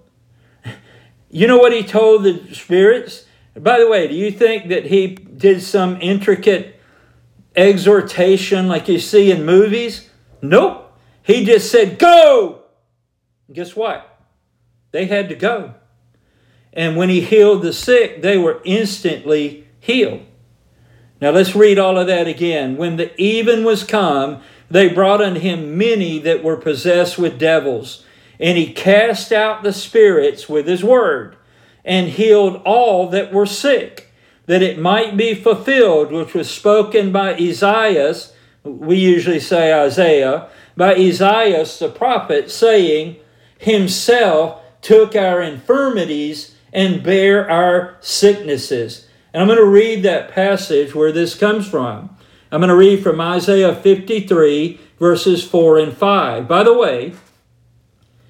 You 1.31 1.49
know 1.49 1.59
what 1.59 1.73
he 1.73 1.83
told 1.83 2.23
the 2.23 2.55
spirits? 2.55 3.25
By 3.57 3.81
the 3.81 3.89
way, 3.89 4.07
do 4.07 4.15
you 4.15 4.31
think 4.31 4.69
that 4.69 4.87
he 4.87 5.09
did 5.09 5.63
some 5.63 5.99
intricate 6.01 6.81
exhortation 7.57 8.69
like 8.69 8.89
you 8.89 9.01
see 9.01 9.33
in 9.33 9.45
movies? 9.45 10.11
Nope. 10.43 10.93
He 11.23 11.45
just 11.45 11.71
said, 11.71 11.99
Go! 11.99 12.63
guess 13.53 13.75
what? 13.77 14.19
They 14.91 15.07
had 15.07 15.29
to 15.29 15.35
go. 15.35 15.75
And 16.73 16.97
when 16.97 17.09
he 17.09 17.21
healed 17.21 17.63
the 17.63 17.73
sick, 17.73 18.23
they 18.23 18.37
were 18.37 18.61
instantly 18.65 19.67
healed. 19.81 20.23
Now 21.21 21.31
let's 21.31 21.55
read 21.55 21.79
all 21.79 21.99
of 21.99 22.07
that 22.09 22.27
again. 22.27 22.77
When 22.77 22.97
the 22.97 23.19
even 23.21 23.65
was 23.65 23.85
come, 23.85 24.43
they 24.75 24.89
brought 24.89 25.23
unto 25.23 25.39
him 25.39 25.79
many 25.79 26.19
that 26.19 26.43
were 26.43 26.57
possessed 26.57 27.17
with 27.17 27.39
devils, 27.39 28.05
and 28.41 28.59
he 28.59 28.73
cast 28.73 29.31
out 29.31 29.63
the 29.63 29.73
spirits 29.73 30.49
with 30.49 30.67
his 30.67 30.83
word 30.83 31.37
and 31.85 32.09
healed 32.09 32.61
all 32.65 33.09
that 33.11 33.33
were 33.33 33.47
sick, 33.47 34.13
that 34.47 34.63
it 34.63 34.77
might 34.77 35.17
be 35.17 35.33
fulfilled, 35.33 36.11
which 36.11 36.35
was 36.35 36.51
spoken 36.51 37.13
by 37.13 37.35
Isaiah, 37.35 38.17
we 38.65 38.97
usually 38.97 39.39
say 39.39 39.73
Isaiah, 39.73 40.49
by 40.77 40.97
Isaiah 40.97 41.65
the 41.79 41.89
prophet, 41.89 42.51
saying, 42.51 43.15
Himself 43.57 44.61
took 44.81 45.15
our 45.15 45.41
infirmities 45.41 46.57
and 46.73 47.01
bare 47.01 47.49
our 47.49 47.97
sicknesses. 48.01 49.07
And 49.33 49.41
I'm 49.41 49.47
going 49.47 49.61
to 49.61 49.65
read 49.65 50.03
that 50.03 50.33
passage 50.33 50.97
where 50.97 51.13
this 51.13 51.37
comes 51.37 51.69
from. 51.69 52.14
I'm 52.55 52.61
going 52.61 52.69
to 52.69 52.77
read 52.77 53.03
from 53.03 53.21
Isaiah 53.21 53.75
53, 53.75 54.79
verses 55.01 55.43
4 55.43 55.77
and 55.81 55.93
5. 55.93 56.47
By 56.47 56.63
the 56.63 56.73
way, 56.73 57.13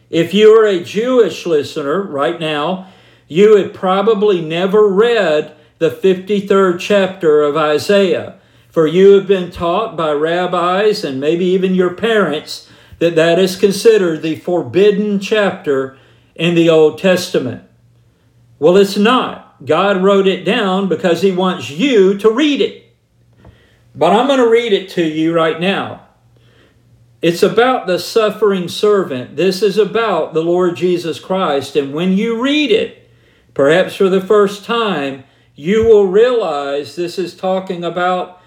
if 0.08 0.32
you 0.32 0.58
are 0.58 0.64
a 0.64 0.82
Jewish 0.82 1.44
listener 1.44 2.00
right 2.00 2.40
now, 2.40 2.90
you 3.28 3.56
had 3.56 3.74
probably 3.74 4.40
never 4.40 4.88
read 4.88 5.54
the 5.76 5.90
53rd 5.90 6.80
chapter 6.80 7.42
of 7.42 7.58
Isaiah, 7.58 8.40
for 8.70 8.86
you 8.86 9.10
have 9.10 9.26
been 9.26 9.50
taught 9.50 9.94
by 9.94 10.12
rabbis 10.12 11.04
and 11.04 11.20
maybe 11.20 11.44
even 11.44 11.74
your 11.74 11.92
parents 11.92 12.70
that 13.00 13.16
that 13.16 13.38
is 13.38 13.56
considered 13.56 14.22
the 14.22 14.36
forbidden 14.36 15.20
chapter 15.20 15.98
in 16.34 16.54
the 16.54 16.70
Old 16.70 16.96
Testament. 16.96 17.62
Well, 18.58 18.78
it's 18.78 18.96
not. 18.96 19.66
God 19.66 20.02
wrote 20.02 20.26
it 20.26 20.46
down 20.46 20.88
because 20.88 21.20
He 21.20 21.30
wants 21.30 21.68
you 21.68 22.16
to 22.16 22.30
read 22.30 22.62
it. 22.62 22.83
But 23.94 24.12
I'm 24.12 24.26
going 24.26 24.40
to 24.40 24.48
read 24.48 24.72
it 24.72 24.88
to 24.90 25.04
you 25.04 25.34
right 25.34 25.60
now. 25.60 26.06
It's 27.22 27.42
about 27.42 27.86
the 27.86 27.98
suffering 27.98 28.68
servant. 28.68 29.36
This 29.36 29.62
is 29.62 29.78
about 29.78 30.34
the 30.34 30.42
Lord 30.42 30.76
Jesus 30.76 31.18
Christ. 31.18 31.76
And 31.76 31.94
when 31.94 32.12
you 32.12 32.42
read 32.42 32.70
it, 32.70 33.04
Perhaps 33.54 33.94
for 33.94 34.08
the 34.08 34.20
first 34.20 34.64
time, 34.64 35.22
you 35.54 35.84
will 35.84 36.08
realize 36.08 36.96
this 36.96 37.18
is 37.18 37.36
talking 37.36 37.84
about 37.84 38.40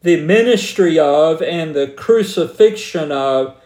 the 0.00 0.20
ministry 0.20 0.98
of 0.98 1.42
and 1.42 1.74
the 1.74 1.88
crucifixion 1.88 3.12
of 3.12 3.60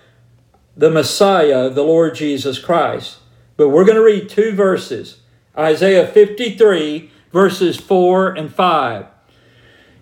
the 0.77 0.91
Messiah, 0.91 1.71
the 1.71 1.83
Lord 1.83 2.17
Jesus 2.17 2.59
Christ. 2.59 3.19
But 3.57 3.69
we're 3.69 3.85
going 3.85 3.97
to 3.97 4.05
read 4.05 4.29
two 4.29 4.53
verses 4.53 5.21
Isaiah 5.57 6.07
53, 6.07 7.11
verses 7.33 7.77
4 7.77 8.35
and 8.35 8.53
5. 8.53 9.07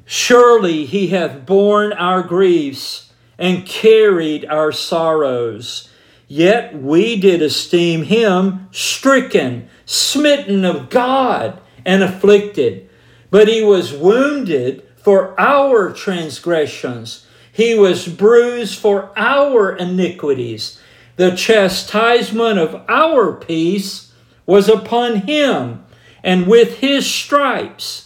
Surely 0.07 0.87
he 0.87 1.09
hath 1.09 1.45
borne 1.45 1.93
our 1.93 2.23
griefs 2.23 3.13
and 3.37 3.67
carried 3.67 4.47
our 4.47 4.71
sorrows. 4.71 5.91
Yet 6.29 6.81
we 6.81 7.17
did 7.17 7.43
esteem 7.43 8.05
him 8.05 8.69
stricken 8.71 9.69
smitten 9.85 10.65
of 10.65 10.91
God 10.91 11.61
and 11.85 12.03
afflicted. 12.03 12.89
But 13.31 13.49
he 13.49 13.63
was 13.63 13.93
wounded 13.93 14.87
for 14.97 15.39
our 15.39 15.93
transgressions, 15.93 17.27
he 17.53 17.79
was 17.79 18.09
bruised 18.09 18.79
for 18.79 19.13
our 19.17 19.75
iniquities. 19.75 20.81
The 21.15 21.35
chastisement 21.35 22.59
of 22.59 22.85
our 22.89 23.33
peace 23.33 24.13
was 24.45 24.69
upon 24.69 25.23
him, 25.23 25.85
and 26.23 26.47
with 26.47 26.79
his 26.79 27.07
stripes 27.07 28.06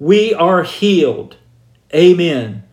we 0.00 0.34
are 0.34 0.64
healed. 0.64 1.36
Amen. 1.94 2.64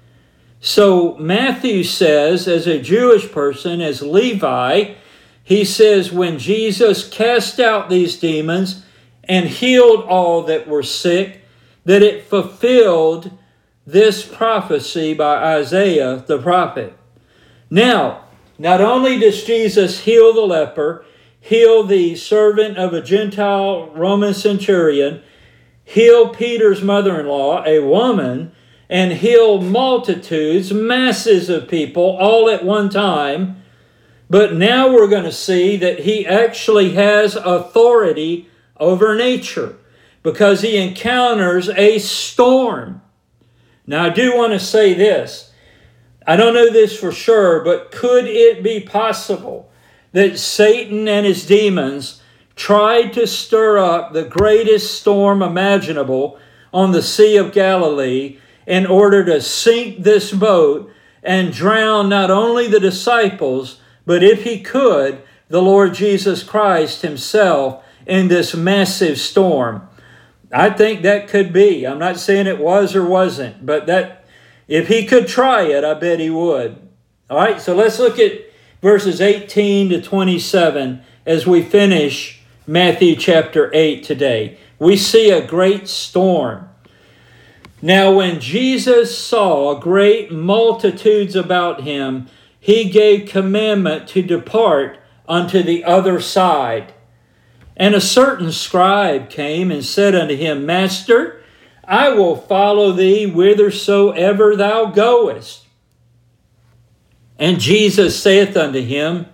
So 0.60 1.16
Matthew 1.18 1.84
says, 1.84 2.48
as 2.48 2.66
a 2.66 2.82
Jewish 2.82 3.32
person, 3.32 3.82
as 3.82 4.02
Levi, 4.02 4.96
he 5.44 5.64
says, 5.64 6.12
when 6.12 6.40
Jesus 6.40 7.08
cast 7.08 7.60
out 7.60 7.90
these 7.90 8.18
demons 8.18 8.84
and 9.26 9.48
healed 9.48 10.06
all 10.06 10.44
that 10.44 10.68
were 10.68 10.84
sick, 10.84 11.44
that 11.86 12.02
it 12.02 12.26
fulfilled 12.26 13.38
this 13.86 14.26
prophecy 14.26 15.14
by 15.14 15.56
Isaiah 15.58 16.24
the 16.28 16.40
prophet. 16.40 16.98
Now, 17.70 18.26
not 18.58 18.82
only 18.82 19.20
does 19.20 19.44
Jesus 19.44 20.00
heal 20.02 20.34
the 20.34 20.42
leper, 20.42 21.06
heal 21.40 21.84
the 21.84 22.16
servant 22.16 22.78
of 22.78 22.94
a 22.94 23.02
Gentile 23.02 23.90
Roman 23.92 24.34
centurion, 24.34 25.22
heal 25.88 26.28
Peter's 26.28 26.82
mother 26.82 27.18
in 27.18 27.28
law, 27.28 27.64
a 27.66 27.80
woman, 27.80 28.52
and 28.90 29.14
heal 29.14 29.62
multitudes, 29.62 30.74
masses 30.74 31.48
of 31.50 31.70
people, 31.70 32.04
all 32.04 32.50
at 32.50 32.66
one 32.66 32.90
time. 32.90 33.64
But 34.30 34.54
now 34.54 34.92
we're 34.92 35.08
going 35.08 35.24
to 35.24 35.32
see 35.32 35.78
that 35.78 36.00
he 36.00 36.28
actually 36.28 36.96
has 36.96 37.38
authority 37.38 38.50
over 38.78 39.16
nature 39.16 39.78
because 40.24 40.60
he 40.60 40.76
encounters 40.76 41.70
a 41.70 42.00
storm. 42.00 43.02
Now, 43.86 44.04
I 44.04 44.10
do 44.10 44.36
want 44.36 44.52
to 44.52 44.60
say 44.60 44.94
this. 44.94 45.54
I 46.26 46.36
don't 46.36 46.54
know 46.54 46.70
this 46.70 47.00
for 47.00 47.14
sure, 47.14 47.64
but 47.64 47.94
could 47.94 48.26
it 48.26 48.62
be 48.62 48.82
possible 48.82 49.72
that 50.12 50.38
Satan 50.38 51.08
and 51.08 51.26
his 51.26 51.46
demons 51.46 52.17
tried 52.58 53.14
to 53.14 53.26
stir 53.26 53.78
up 53.78 54.12
the 54.12 54.26
greatest 54.26 55.00
storm 55.00 55.42
imaginable 55.42 56.38
on 56.74 56.92
the 56.92 57.02
Sea 57.02 57.38
of 57.38 57.54
Galilee 57.54 58.40
in 58.66 58.86
order 58.86 59.24
to 59.24 59.40
sink 59.40 60.04
this 60.04 60.34
boat 60.34 60.92
and 61.24 61.54
drown 61.54 62.10
not 62.10 62.30
only 62.30 62.68
the 62.68 62.80
disciples, 62.80 63.80
but 64.06 64.24
if 64.24 64.44
he 64.44 64.60
could, 64.60 65.22
the 65.48 65.62
Lord 65.62 65.94
Jesus 65.94 66.44
Christ 66.44 67.04
himself 67.04 67.84
in 68.06 68.28
this 68.28 68.56
massive 68.56 69.20
storm. 69.20 69.88
I 70.52 70.70
think 70.70 71.02
that 71.02 71.28
could 71.28 71.54
be. 71.54 71.86
I'm 71.86 72.00
not 72.00 72.20
saying 72.20 72.48
it 72.48 72.60
was 72.60 72.96
or 72.96 73.06
wasn't, 73.06 73.66
but 73.66 73.86
that 73.88 74.26
if 74.68 74.88
he 74.88 75.06
could 75.06 75.28
try 75.28 75.64
it, 75.64 75.84
I 75.84 75.94
bet 75.94 76.20
he 76.20 76.30
would. 76.30 76.78
All 77.30 77.38
right, 77.38 77.62
so 77.62 77.76
let's 77.76 78.00
look 78.00 78.18
at 78.20 78.42
verses 78.82 79.22
18 79.22 79.90
to 79.90 80.02
27 80.02 81.02
as 81.26 81.46
we 81.46 81.62
finish 81.62 82.37
Matthew 82.70 83.16
chapter 83.16 83.72
8 83.74 84.04
today. 84.04 84.58
We 84.78 84.98
see 84.98 85.32
a 85.32 85.48
great 85.48 85.88
storm. 85.88 86.68
Now, 87.82 88.12
when 88.12 88.42
Jesus 88.42 89.18
saw 89.18 89.80
great 89.80 90.34
multitudes 90.34 91.34
about 91.34 91.84
him, 91.84 92.28
he 92.60 92.90
gave 92.90 93.30
commandment 93.30 94.10
to 94.10 94.22
depart 94.22 95.00
unto 95.30 95.64
the 95.64 95.86
other 95.86 96.20
side. 96.20 96.94
And 97.78 97.96
a 97.96 98.02
certain 98.02 98.52
scribe 98.52 99.30
came 99.30 99.72
and 99.72 99.86
said 99.86 100.14
unto 100.14 100.36
him, 100.36 100.66
Master, 100.66 101.42
I 101.86 102.10
will 102.10 102.36
follow 102.36 102.92
thee 102.92 103.30
whithersoever 103.30 104.58
thou 104.58 104.88
goest. 104.88 105.64
And 107.40 107.62
Jesus 107.62 108.22
saith 108.22 108.58
unto 108.58 108.82
him, 108.82 109.28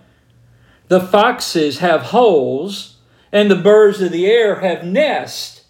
The 0.86 1.00
foxes 1.00 1.78
have 1.78 2.02
holes, 2.02 2.93
and 3.34 3.50
the 3.50 3.56
birds 3.56 4.00
of 4.00 4.12
the 4.12 4.26
air 4.26 4.60
have 4.60 4.84
nests, 4.84 5.64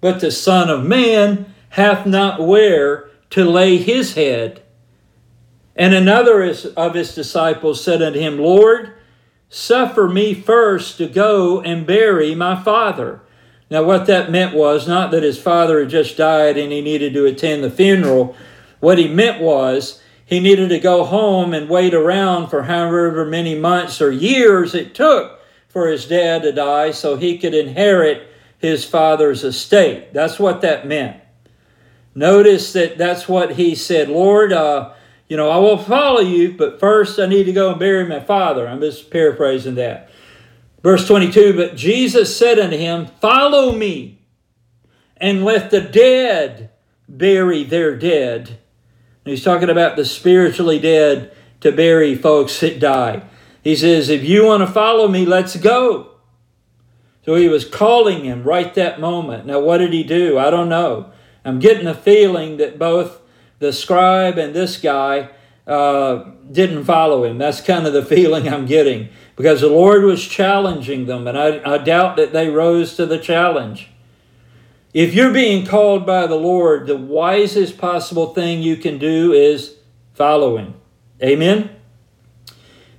but 0.00 0.20
the 0.20 0.30
Son 0.30 0.70
of 0.70 0.86
Man 0.86 1.52
hath 1.70 2.06
not 2.06 2.40
where 2.40 3.10
to 3.30 3.44
lay 3.44 3.76
his 3.76 4.14
head. 4.14 4.62
And 5.74 5.92
another 5.92 6.42
of 6.76 6.94
his 6.94 7.14
disciples 7.14 7.82
said 7.82 8.00
unto 8.00 8.20
him, 8.20 8.38
Lord, 8.38 8.94
Suffer 9.50 10.08
me 10.08 10.34
first 10.34 10.98
to 10.98 11.08
go 11.08 11.62
and 11.62 11.86
bury 11.86 12.34
my 12.34 12.62
father. 12.62 13.22
Now, 13.70 13.82
what 13.82 14.06
that 14.06 14.30
meant 14.30 14.54
was 14.54 14.86
not 14.86 15.10
that 15.10 15.22
his 15.22 15.40
father 15.40 15.80
had 15.80 15.88
just 15.88 16.18
died 16.18 16.58
and 16.58 16.70
he 16.70 16.82
needed 16.82 17.14
to 17.14 17.24
attend 17.24 17.64
the 17.64 17.70
funeral. 17.70 18.36
What 18.80 18.98
he 18.98 19.08
meant 19.08 19.40
was 19.40 20.02
he 20.24 20.38
needed 20.38 20.68
to 20.68 20.78
go 20.78 21.04
home 21.04 21.54
and 21.54 21.68
wait 21.68 21.94
around 21.94 22.48
for 22.48 22.64
however 22.64 23.24
many 23.24 23.58
months 23.58 24.02
or 24.02 24.12
years 24.12 24.74
it 24.74 24.94
took 24.94 25.37
for 25.68 25.88
his 25.88 26.06
dad 26.06 26.42
to 26.42 26.52
die 26.52 26.90
so 26.90 27.16
he 27.16 27.38
could 27.38 27.54
inherit 27.54 28.28
his 28.58 28.84
father's 28.84 29.44
estate. 29.44 30.12
That's 30.12 30.38
what 30.38 30.60
that 30.62 30.86
meant. 30.86 31.20
Notice 32.14 32.72
that 32.72 32.98
that's 32.98 33.28
what 33.28 33.52
he 33.52 33.74
said, 33.74 34.08
Lord, 34.08 34.52
uh, 34.52 34.92
you 35.28 35.36
know, 35.36 35.50
I 35.50 35.58
will 35.58 35.78
follow 35.78 36.20
you, 36.20 36.52
but 36.56 36.80
first 36.80 37.18
I 37.18 37.26
need 37.26 37.44
to 37.44 37.52
go 37.52 37.70
and 37.70 37.78
bury 37.78 38.06
my 38.06 38.20
father. 38.20 38.66
I'm 38.66 38.80
just 38.80 39.10
paraphrasing 39.10 39.74
that. 39.74 40.10
Verse 40.82 41.06
22 41.06 41.54
But 41.54 41.76
Jesus 41.76 42.34
said 42.36 42.58
unto 42.58 42.76
him, 42.76 43.06
Follow 43.20 43.72
me, 43.72 44.20
and 45.18 45.44
let 45.44 45.70
the 45.70 45.80
dead 45.80 46.70
bury 47.08 47.62
their 47.62 47.96
dead. 47.96 48.48
And 48.48 49.30
he's 49.32 49.44
talking 49.44 49.70
about 49.70 49.96
the 49.96 50.04
spiritually 50.04 50.78
dead 50.78 51.34
to 51.60 51.72
bury 51.72 52.14
folks 52.14 52.58
that 52.60 52.80
die. 52.80 53.22
He 53.62 53.76
says, 53.76 54.08
If 54.08 54.24
you 54.24 54.46
want 54.46 54.66
to 54.66 54.72
follow 54.72 55.08
me, 55.08 55.24
let's 55.24 55.56
go. 55.56 56.12
So 57.24 57.34
he 57.34 57.48
was 57.48 57.64
calling 57.64 58.24
him 58.24 58.44
right 58.44 58.72
that 58.74 59.00
moment. 59.00 59.46
Now, 59.46 59.60
what 59.60 59.78
did 59.78 59.92
he 59.92 60.02
do? 60.02 60.38
I 60.38 60.50
don't 60.50 60.68
know. 60.68 61.12
I'm 61.44 61.58
getting 61.58 61.86
a 61.86 61.94
feeling 61.94 62.56
that 62.56 62.78
both 62.78 63.20
the 63.58 63.72
scribe 63.72 64.38
and 64.38 64.54
this 64.54 64.78
guy 64.78 65.30
uh, 65.66 66.24
didn't 66.50 66.84
follow 66.84 67.24
him. 67.24 67.38
That's 67.38 67.60
kind 67.60 67.86
of 67.86 67.92
the 67.92 68.04
feeling 68.16 68.48
I'm 68.48 68.66
getting 68.66 69.10
because 69.36 69.60
the 69.60 69.68
Lord 69.68 70.02
was 70.04 70.26
challenging 70.26 71.06
them, 71.06 71.26
and 71.26 71.38
I, 71.38 71.60
I 71.64 71.78
doubt 71.78 72.16
that 72.16 72.32
they 72.32 72.48
rose 72.48 72.96
to 72.96 73.06
the 73.06 73.18
challenge. 73.18 73.90
If 74.94 75.14
you're 75.14 75.32
being 75.32 75.66
called 75.66 76.06
by 76.06 76.26
the 76.26 76.34
Lord, 76.34 76.86
the 76.86 76.96
wisest 76.96 77.78
possible 77.78 78.32
thing 78.32 78.62
you 78.62 78.76
can 78.76 78.98
do 78.98 79.32
is 79.32 79.76
follow 80.14 80.56
Him. 80.56 80.74
Amen? 81.22 81.77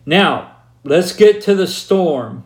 Now, 0.10 0.56
let's 0.84 1.12
get 1.12 1.40
to 1.44 1.54
the 1.54 1.68
storm. 1.68 2.44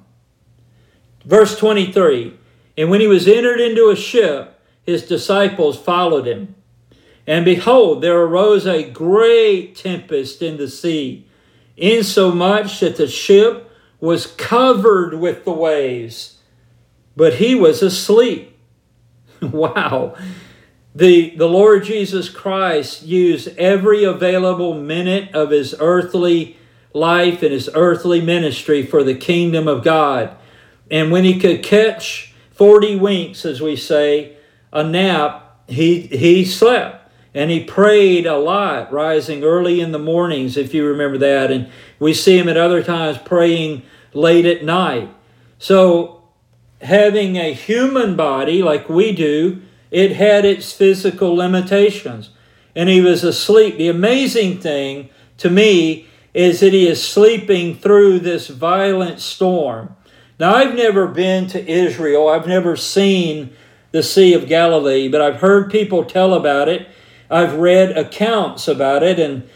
Verse 1.23 1.57
23 1.57 2.33
And 2.77 2.89
when 2.89 2.99
he 2.99 3.07
was 3.07 3.25
entered 3.25 3.61
into 3.61 3.89
a 3.89 3.95
ship, 3.95 4.59
his 4.85 5.07
disciples 5.07 5.79
followed 5.79 6.27
him. 6.27 6.55
And 7.25 7.45
behold, 7.45 8.01
there 8.01 8.19
arose 8.19 8.67
a 8.67 8.83
great 8.83 9.77
tempest 9.77 10.41
in 10.41 10.57
the 10.57 10.67
sea, 10.67 11.25
insomuch 11.77 12.81
that 12.81 12.97
the 12.97 13.07
ship 13.07 13.71
was 14.01 14.27
covered 14.27 15.13
with 15.13 15.45
the 15.45 15.53
waves, 15.53 16.39
but 17.15 17.35
he 17.35 17.55
was 17.55 17.81
asleep. 17.81 18.59
wow. 19.41 20.17
The, 20.93 21.33
the 21.37 21.47
Lord 21.47 21.85
Jesus 21.85 22.27
Christ 22.27 23.03
used 23.03 23.57
every 23.57 24.03
available 24.03 24.73
minute 24.73 25.33
of 25.33 25.51
his 25.51 25.73
earthly 25.79 26.57
life 26.93 27.41
and 27.41 27.51
his 27.51 27.69
earthly 27.73 28.21
ministry 28.21 28.85
for 28.85 29.03
the 29.03 29.15
kingdom 29.15 29.67
of 29.67 29.83
God. 29.83 30.35
And 30.91 31.11
when 31.11 31.23
he 31.23 31.39
could 31.39 31.63
catch 31.63 32.33
40 32.51 32.95
winks, 32.97 33.45
as 33.45 33.61
we 33.61 33.75
say, 33.75 34.37
a 34.71 34.83
nap, 34.83 35.59
he, 35.67 36.01
he 36.01 36.45
slept. 36.45 37.11
And 37.33 37.49
he 37.49 37.63
prayed 37.63 38.27
a 38.27 38.37
lot, 38.37 38.91
rising 38.91 39.43
early 39.43 39.81
in 39.81 39.91
the 39.91 39.99
mornings, 39.99 40.55
if 40.55 40.73
you 40.73 40.85
remember 40.85 41.17
that. 41.17 41.51
And 41.51 41.69
we 41.97 42.13
see 42.13 42.37
him 42.37 42.47
at 42.47 42.57
other 42.57 42.83
times 42.83 43.17
praying 43.17 43.81
late 44.13 44.45
at 44.45 44.63
night. 44.63 45.09
So, 45.57 46.23
having 46.81 47.37
a 47.37 47.53
human 47.53 48.15
body 48.15 48.61
like 48.61 48.87
we 48.87 49.13
do, 49.13 49.61
it 49.89 50.15
had 50.15 50.45
its 50.45 50.73
physical 50.73 51.33
limitations. 51.33 52.29
And 52.75 52.89
he 52.89 53.01
was 53.01 53.23
asleep. 53.23 53.77
The 53.77 53.87
amazing 53.87 54.59
thing 54.59 55.09
to 55.37 55.49
me 55.49 56.07
is 56.33 56.59
that 56.61 56.73
he 56.73 56.87
is 56.87 57.03
sleeping 57.03 57.75
through 57.75 58.19
this 58.19 58.47
violent 58.47 59.19
storm. 59.19 59.95
Now, 60.39 60.55
I've 60.55 60.75
never 60.75 61.07
been 61.07 61.47
to 61.47 61.71
Israel, 61.71 62.27
I've 62.27 62.47
never 62.47 62.75
seen 62.75 63.55
the 63.91 64.03
Sea 64.03 64.33
of 64.33 64.47
Galilee, 64.47 65.07
but 65.07 65.21
I've 65.21 65.39
heard 65.39 65.71
people 65.71 66.03
tell 66.03 66.33
about 66.33 66.67
it. 66.67 66.87
I've 67.29 67.55
read 67.55 67.95
accounts 67.95 68.67
about 68.67 69.03
it 69.03 69.19
and 69.19 69.47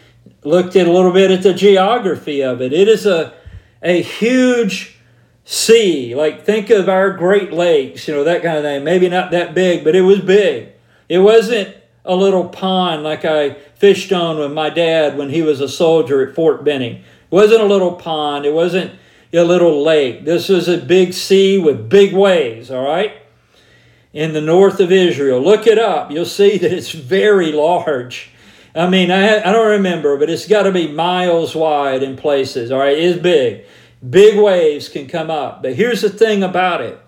looked 0.44 0.76
at 0.76 0.88
a 0.88 0.92
little 0.92 1.12
bit 1.12 1.32
at 1.32 1.42
the 1.42 1.54
geography 1.54 2.42
of 2.42 2.62
it. 2.62 2.72
It 2.72 2.88
is 2.88 3.06
a, 3.06 3.34
a 3.82 4.02
huge 4.02 5.00
sea. 5.44 6.14
Like, 6.14 6.46
think 6.46 6.70
of 6.70 6.88
our 6.88 7.12
Great 7.12 7.52
Lakes, 7.52 8.08
you 8.08 8.14
know, 8.14 8.24
that 8.24 8.44
kind 8.44 8.58
of 8.58 8.64
thing. 8.64 8.84
Maybe 8.84 9.10
not 9.10 9.32
that 9.32 9.56
big, 9.56 9.84
but 9.84 9.96
it 9.96 10.02
was 10.02 10.20
big. 10.20 10.70
It 11.10 11.20
wasn't 11.20 11.76
a 12.08 12.16
little 12.16 12.48
pond 12.50 13.04
like 13.04 13.26
I 13.26 13.52
fished 13.76 14.12
on 14.12 14.40
with 14.40 14.52
my 14.52 14.70
dad 14.70 15.18
when 15.18 15.30
he 15.30 15.42
was 15.42 15.62
a 15.62 15.70
soldier 15.70 16.28
at 16.28 16.36
Fort 16.36 16.64
Benning. 16.64 16.96
It 16.96 17.04
wasn't 17.30 17.62
a 17.62 17.66
little 17.66 17.94
pond, 17.94 18.46
it 18.46 18.54
wasn't 18.54 18.94
a 19.34 19.44
little 19.44 19.84
lake. 19.84 20.26
This 20.26 20.50
was 20.50 20.68
a 20.68 20.78
big 20.78 21.14
sea 21.14 21.58
with 21.60 21.90
big 21.90 22.14
waves, 22.14 22.72
all 22.72 22.84
right? 22.84 23.14
In 24.14 24.34
the 24.34 24.42
north 24.42 24.80
of 24.80 24.92
Israel. 24.92 25.42
Look 25.42 25.68
it 25.68 25.78
up. 25.78 26.12
You'll 26.12 26.26
see 26.26 26.58
that 26.58 26.72
it's 26.72 26.92
very 26.92 27.52
large. 27.52 28.32
I 28.74 28.90
mean, 28.90 29.12
I, 29.12 29.40
I 29.40 29.52
don't 29.52 29.72
remember, 29.72 30.18
but 30.18 30.30
it's 30.30 30.48
got 30.48 30.64
to 30.64 30.72
be 30.72 30.88
miles 30.88 31.56
wide 31.56 32.04
in 32.04 32.16
places, 32.16 32.72
all 32.72 32.80
right? 32.80 32.98
It 32.98 33.04
is 33.04 33.18
big. 33.18 33.66
Big 34.08 34.40
waves 34.40 34.88
can 34.90 35.08
come 35.08 35.30
up. 35.30 35.64
But 35.64 35.74
here's 35.74 36.02
the 36.02 36.10
thing 36.10 36.44
about 36.44 36.82
it 36.82 37.00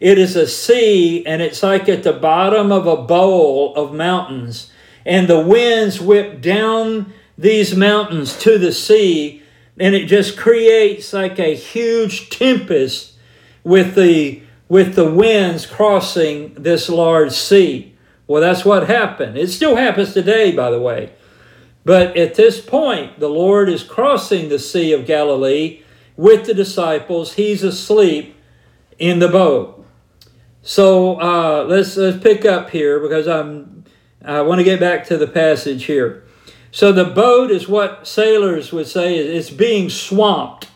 it 0.00 0.18
is 0.18 0.34
a 0.34 0.48
sea, 0.48 1.24
and 1.26 1.42
it's 1.42 1.62
like 1.62 1.88
at 1.88 2.02
the 2.02 2.12
bottom 2.12 2.72
of 2.72 2.86
a 2.86 2.96
bowl 2.96 3.74
of 3.76 3.94
mountains. 3.94 4.70
And 5.04 5.28
the 5.28 5.40
winds 5.40 6.00
whip 6.00 6.40
down 6.40 7.12
these 7.36 7.76
mountains 7.76 8.38
to 8.38 8.58
the 8.58 8.72
sea, 8.72 9.42
and 9.78 9.94
it 9.94 10.06
just 10.06 10.36
creates 10.36 11.12
like 11.12 11.38
a 11.38 11.54
huge 11.54 12.30
tempest 12.30 13.14
with 13.62 13.94
the 13.94 14.42
with 14.68 14.94
the 14.94 15.10
winds 15.10 15.66
crossing 15.66 16.54
this 16.54 16.88
large 16.88 17.32
sea. 17.32 17.92
Well, 18.28 18.40
that's 18.40 18.64
what 18.64 18.88
happened. 18.88 19.36
It 19.36 19.48
still 19.48 19.74
happens 19.74 20.14
today, 20.14 20.52
by 20.52 20.70
the 20.70 20.80
way. 20.80 21.12
But 21.84 22.16
at 22.16 22.36
this 22.36 22.60
point, 22.60 23.18
the 23.18 23.28
Lord 23.28 23.68
is 23.68 23.82
crossing 23.82 24.48
the 24.48 24.60
Sea 24.60 24.92
of 24.92 25.06
Galilee 25.06 25.82
with 26.16 26.46
the 26.46 26.54
disciples. 26.54 27.32
He's 27.32 27.64
asleep 27.64 28.36
in 28.98 29.18
the 29.18 29.28
boat. 29.28 29.79
So 30.62 31.20
uh, 31.20 31.64
let's 31.68 31.96
let's 31.96 32.22
pick 32.22 32.44
up 32.44 32.70
here 32.70 33.00
because 33.00 33.26
I'm 33.26 33.84
I 34.22 34.42
want 34.42 34.58
to 34.58 34.64
get 34.64 34.80
back 34.80 35.06
to 35.06 35.16
the 35.16 35.26
passage 35.26 35.84
here. 35.84 36.24
So 36.70 36.92
the 36.92 37.04
boat 37.04 37.50
is 37.50 37.68
what 37.68 38.06
sailors 38.06 38.72
would 38.72 38.86
say 38.86 39.16
is 39.16 39.48
it's 39.48 39.56
being 39.56 39.88
swamped 39.88 40.68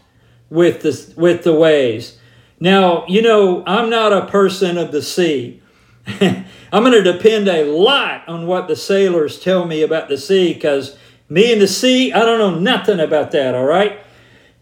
with 0.49 0.83
the 0.83 1.13
with 1.17 1.45
the 1.45 1.55
waves. 1.55 2.19
Now 2.59 3.05
you 3.07 3.21
know 3.21 3.63
I'm 3.67 3.91
not 3.91 4.13
a 4.13 4.27
person 4.27 4.79
of 4.79 4.91
the 4.91 5.03
sea. 5.03 5.61
I'm 6.07 6.83
going 6.83 6.93
to 6.93 7.13
depend 7.13 7.49
a 7.49 7.65
lot 7.65 8.29
on 8.29 8.47
what 8.47 8.69
the 8.69 8.77
sailors 8.77 9.41
tell 9.41 9.65
me 9.65 9.81
about 9.83 10.09
the 10.09 10.19
sea 10.19 10.53
because 10.53 10.99
me 11.29 11.53
and 11.53 11.63
the 11.63 11.69
sea 11.69 12.13
I 12.13 12.21
don't 12.21 12.39
know 12.39 12.59
nothing 12.59 13.01
about 13.01 13.33
that. 13.33 13.55
All 13.55 13.67
right, 13.67 13.99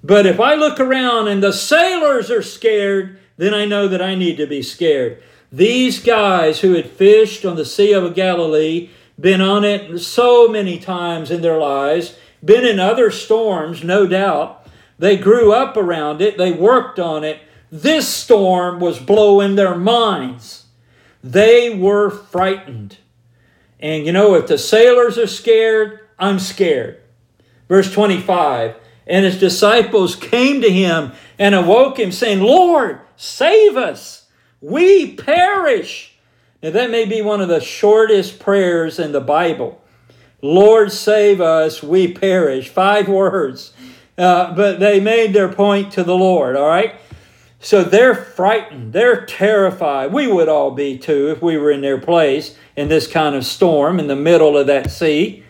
but 0.02 0.26
if 0.26 0.40
I 0.40 0.54
look 0.54 0.80
around 0.80 1.28
and 1.28 1.42
the 1.42 1.52
sailors 1.52 2.28
are 2.28 2.42
scared 2.42 3.20
then 3.36 3.54
I 3.54 3.64
know 3.64 3.88
that 3.88 4.02
I 4.02 4.14
need 4.14 4.36
to 4.36 4.46
be 4.46 4.62
scared. 4.62 5.22
These 5.50 6.02
guys 6.02 6.60
who 6.60 6.74
had 6.74 6.90
fished 6.90 7.44
on 7.44 7.56
the 7.56 7.64
Sea 7.64 7.92
of 7.92 8.14
Galilee, 8.14 8.90
been 9.20 9.40
on 9.40 9.64
it 9.64 9.98
so 10.00 10.48
many 10.48 10.78
times 10.78 11.30
in 11.30 11.42
their 11.42 11.58
lives, 11.58 12.16
been 12.44 12.66
in 12.66 12.80
other 12.80 13.10
storms, 13.10 13.84
no 13.84 14.06
doubt. 14.06 14.66
They 14.98 15.16
grew 15.16 15.52
up 15.52 15.76
around 15.76 16.20
it, 16.20 16.38
they 16.38 16.52
worked 16.52 16.98
on 16.98 17.24
it. 17.24 17.40
This 17.70 18.06
storm 18.06 18.80
was 18.80 18.98
blowing 18.98 19.54
their 19.54 19.76
minds. 19.76 20.66
They 21.24 21.74
were 21.74 22.10
frightened. 22.10 22.98
And 23.80 24.04
you 24.04 24.12
know, 24.12 24.34
if 24.34 24.46
the 24.46 24.58
sailors 24.58 25.18
are 25.18 25.26
scared, 25.26 26.00
I'm 26.18 26.38
scared. 26.38 27.00
Verse 27.68 27.92
25 27.92 28.76
And 29.06 29.24
his 29.24 29.38
disciples 29.38 30.16
came 30.16 30.60
to 30.60 30.70
him 30.70 31.12
and 31.38 31.54
awoke 31.54 31.98
him, 31.98 32.12
saying, 32.12 32.40
Lord, 32.40 33.00
Save 33.22 33.76
us! 33.76 34.26
We 34.60 35.14
perish! 35.14 36.16
Now, 36.60 36.70
that 36.70 36.90
may 36.90 37.04
be 37.04 37.22
one 37.22 37.40
of 37.40 37.48
the 37.48 37.60
shortest 37.60 38.40
prayers 38.40 38.98
in 38.98 39.12
the 39.12 39.20
Bible. 39.20 39.80
Lord, 40.42 40.90
save 40.90 41.40
us, 41.40 41.84
we 41.84 42.12
perish. 42.12 42.68
Five 42.68 43.06
words. 43.06 43.74
Uh, 44.18 44.52
but 44.54 44.80
they 44.80 44.98
made 44.98 45.34
their 45.34 45.48
point 45.48 45.92
to 45.92 46.02
the 46.02 46.16
Lord, 46.16 46.56
all 46.56 46.66
right? 46.66 46.96
So 47.60 47.84
they're 47.84 48.16
frightened. 48.16 48.92
They're 48.92 49.24
terrified. 49.24 50.12
We 50.12 50.26
would 50.26 50.48
all 50.48 50.72
be 50.72 50.98
too 50.98 51.30
if 51.30 51.40
we 51.40 51.56
were 51.56 51.70
in 51.70 51.80
their 51.80 52.00
place 52.00 52.56
in 52.74 52.88
this 52.88 53.06
kind 53.06 53.36
of 53.36 53.46
storm 53.46 54.00
in 54.00 54.08
the 54.08 54.16
middle 54.16 54.58
of 54.58 54.66
that 54.66 54.90
sea. 54.90 55.44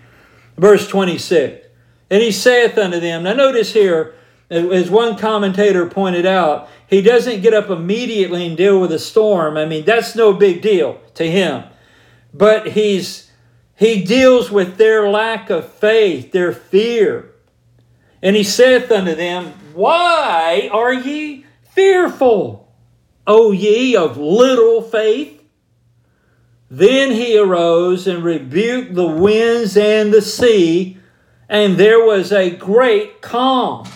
Verse 0.59 0.87
26 0.89 1.67
And 2.11 2.23
he 2.23 2.33
saith 2.33 2.77
unto 2.77 3.01
them, 3.01 3.23
now 3.23 3.33
notice 3.33 3.73
here, 3.73 4.15
as 4.53 4.91
one 4.91 5.17
commentator 5.17 5.87
pointed 5.87 6.27
out, 6.27 6.69
he 6.87 7.01
doesn't 7.01 7.41
get 7.41 7.55
up 7.55 7.71
immediately 7.71 8.47
and 8.47 8.57
deal 8.57 8.81
with 8.81 8.93
a 8.93 8.99
storm. 8.99 9.57
I 9.57 9.65
mean, 9.65 9.85
that's 9.85 10.15
no 10.15 10.33
big 10.33 10.61
deal 10.61 11.01
to 11.15 11.31
him. 11.31 11.65
But 12.35 12.69
he's 12.69 13.31
he 13.77 14.05
deals 14.05 14.51
with 14.51 14.77
their 14.77 15.09
lack 15.09 15.51
of 15.51 15.73
faith, 15.73 16.33
their 16.33 16.53
fear. 16.53 17.33
And 18.23 18.37
he 18.37 18.45
saith 18.45 18.91
unto 18.93 19.15
them, 19.15 19.55
Why 19.75 20.69
are 20.73 20.93
ye 20.93 21.47
fearful, 21.63 22.73
O 23.27 23.51
ye 23.51 23.97
of 23.97 24.17
little 24.17 24.83
faith? 24.83 25.43
Then 26.71 27.11
he 27.11 27.37
arose 27.37 28.07
and 28.07 28.23
rebuked 28.23 28.95
the 28.95 29.07
winds 29.07 29.77
and 29.77 30.13
the 30.13 30.23
sea, 30.23 30.97
and 31.49 31.77
there 31.77 32.05
was 32.05 32.33
a 32.33 32.51
great 32.51 33.21
calm. 33.21 33.87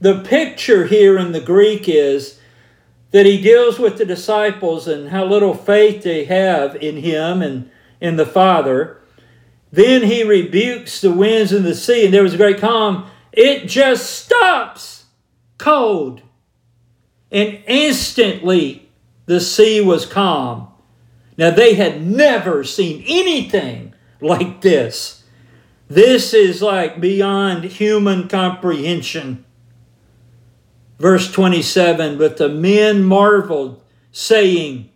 The 0.00 0.20
picture 0.20 0.86
here 0.86 1.18
in 1.18 1.32
the 1.32 1.40
Greek 1.40 1.88
is 1.88 2.38
that 3.12 3.26
he 3.26 3.40
deals 3.40 3.78
with 3.78 3.96
the 3.96 4.04
disciples 4.04 4.86
and 4.86 5.08
how 5.08 5.24
little 5.24 5.54
faith 5.54 6.02
they 6.02 6.24
have 6.24 6.76
in 6.76 6.98
him 6.98 7.40
and 7.40 7.70
in 8.00 8.16
the 8.16 8.26
Father. 8.26 9.00
Then 9.72 10.02
he 10.02 10.22
rebukes 10.22 11.00
the 11.00 11.12
winds 11.12 11.52
and 11.52 11.64
the 11.64 11.74
sea, 11.74 12.04
and 12.04 12.14
there 12.14 12.22
was 12.22 12.34
a 12.34 12.38
great 12.38 12.58
calm. 12.58 13.08
It 13.32 13.66
just 13.66 14.10
stops 14.10 15.06
cold. 15.58 16.22
And 17.30 17.62
instantly 17.66 18.88
the 19.26 19.40
sea 19.40 19.80
was 19.80 20.06
calm. 20.06 20.68
Now 21.36 21.50
they 21.50 21.74
had 21.74 22.06
never 22.06 22.64
seen 22.64 23.04
anything 23.06 23.94
like 24.20 24.60
this. 24.60 25.24
This 25.88 26.32
is 26.34 26.62
like 26.62 27.00
beyond 27.00 27.64
human 27.64 28.28
comprehension. 28.28 29.44
Verse 30.98 31.30
27 31.30 32.18
But 32.18 32.36
the 32.36 32.48
men 32.48 33.04
marveled, 33.04 33.82
saying, 34.12 34.90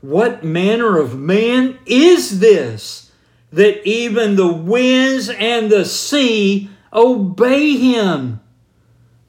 What 0.00 0.44
manner 0.44 0.98
of 0.98 1.18
man 1.18 1.78
is 1.86 2.40
this, 2.40 3.10
that 3.52 3.86
even 3.86 4.36
the 4.36 4.52
winds 4.52 5.28
and 5.28 5.70
the 5.70 5.84
sea 5.84 6.70
obey 6.92 7.76
him? 7.76 8.40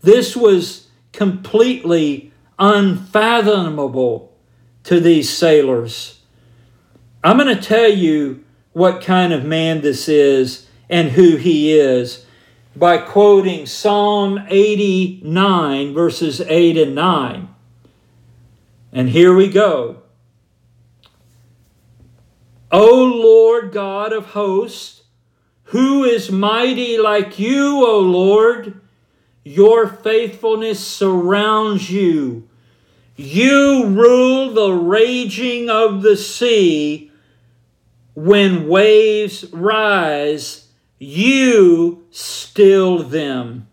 This 0.02 0.36
was 0.36 0.88
completely 1.12 2.32
unfathomable 2.60 4.36
to 4.84 5.00
these 5.00 5.30
sailors. 5.30 6.22
I'm 7.24 7.38
going 7.38 7.54
to 7.54 7.62
tell 7.62 7.90
you 7.90 8.44
what 8.74 9.02
kind 9.02 9.34
of 9.34 9.44
man 9.44 9.82
this 9.82 10.08
is 10.08 10.68
and 10.90 11.10
who 11.10 11.36
he 11.36 11.74
is 11.74 12.27
by 12.78 13.00
quoting 13.00 13.66
Psalm 13.66 14.46
89, 14.50 15.94
verses 15.96 16.42
8 16.42 16.78
and 16.78 16.94
9. 16.94 17.50
And 18.94 19.10
here 19.10 19.34
we 19.34 19.50
go. 19.50 20.04
O 22.72 23.04
Lord 23.04 23.72
God 23.72 24.14
of 24.14 24.28
hosts, 24.28 25.02
who 25.66 26.04
is 26.04 26.32
mighty 26.32 27.00
like 27.00 27.40
you, 27.40 27.84
O 27.84 28.00
Lord? 28.00 28.80
Your 29.44 29.88
faithfulness 29.88 30.86
surrounds 30.86 31.90
you. 31.90 32.48
You 33.16 33.88
rule 33.88 34.54
the 34.54 34.74
raging 34.74 35.68
of 35.68 36.04
the 36.04 36.16
sea 36.16 37.12
when 38.14 38.68
waves 38.68 39.46
rise 39.52 40.67
you 41.00 42.06
still 42.12 43.00
them. 43.00 43.68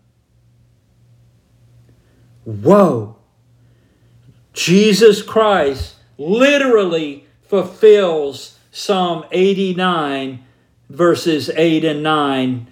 Whoa! 2.43 3.15
Jesus 4.53 5.21
Christ 5.21 5.95
literally 6.17 7.25
fulfills 7.43 8.57
Psalm 8.71 9.25
89, 9.31 10.43
verses 10.89 11.49
8 11.49 11.85
and 11.85 12.03
9, 12.03 12.67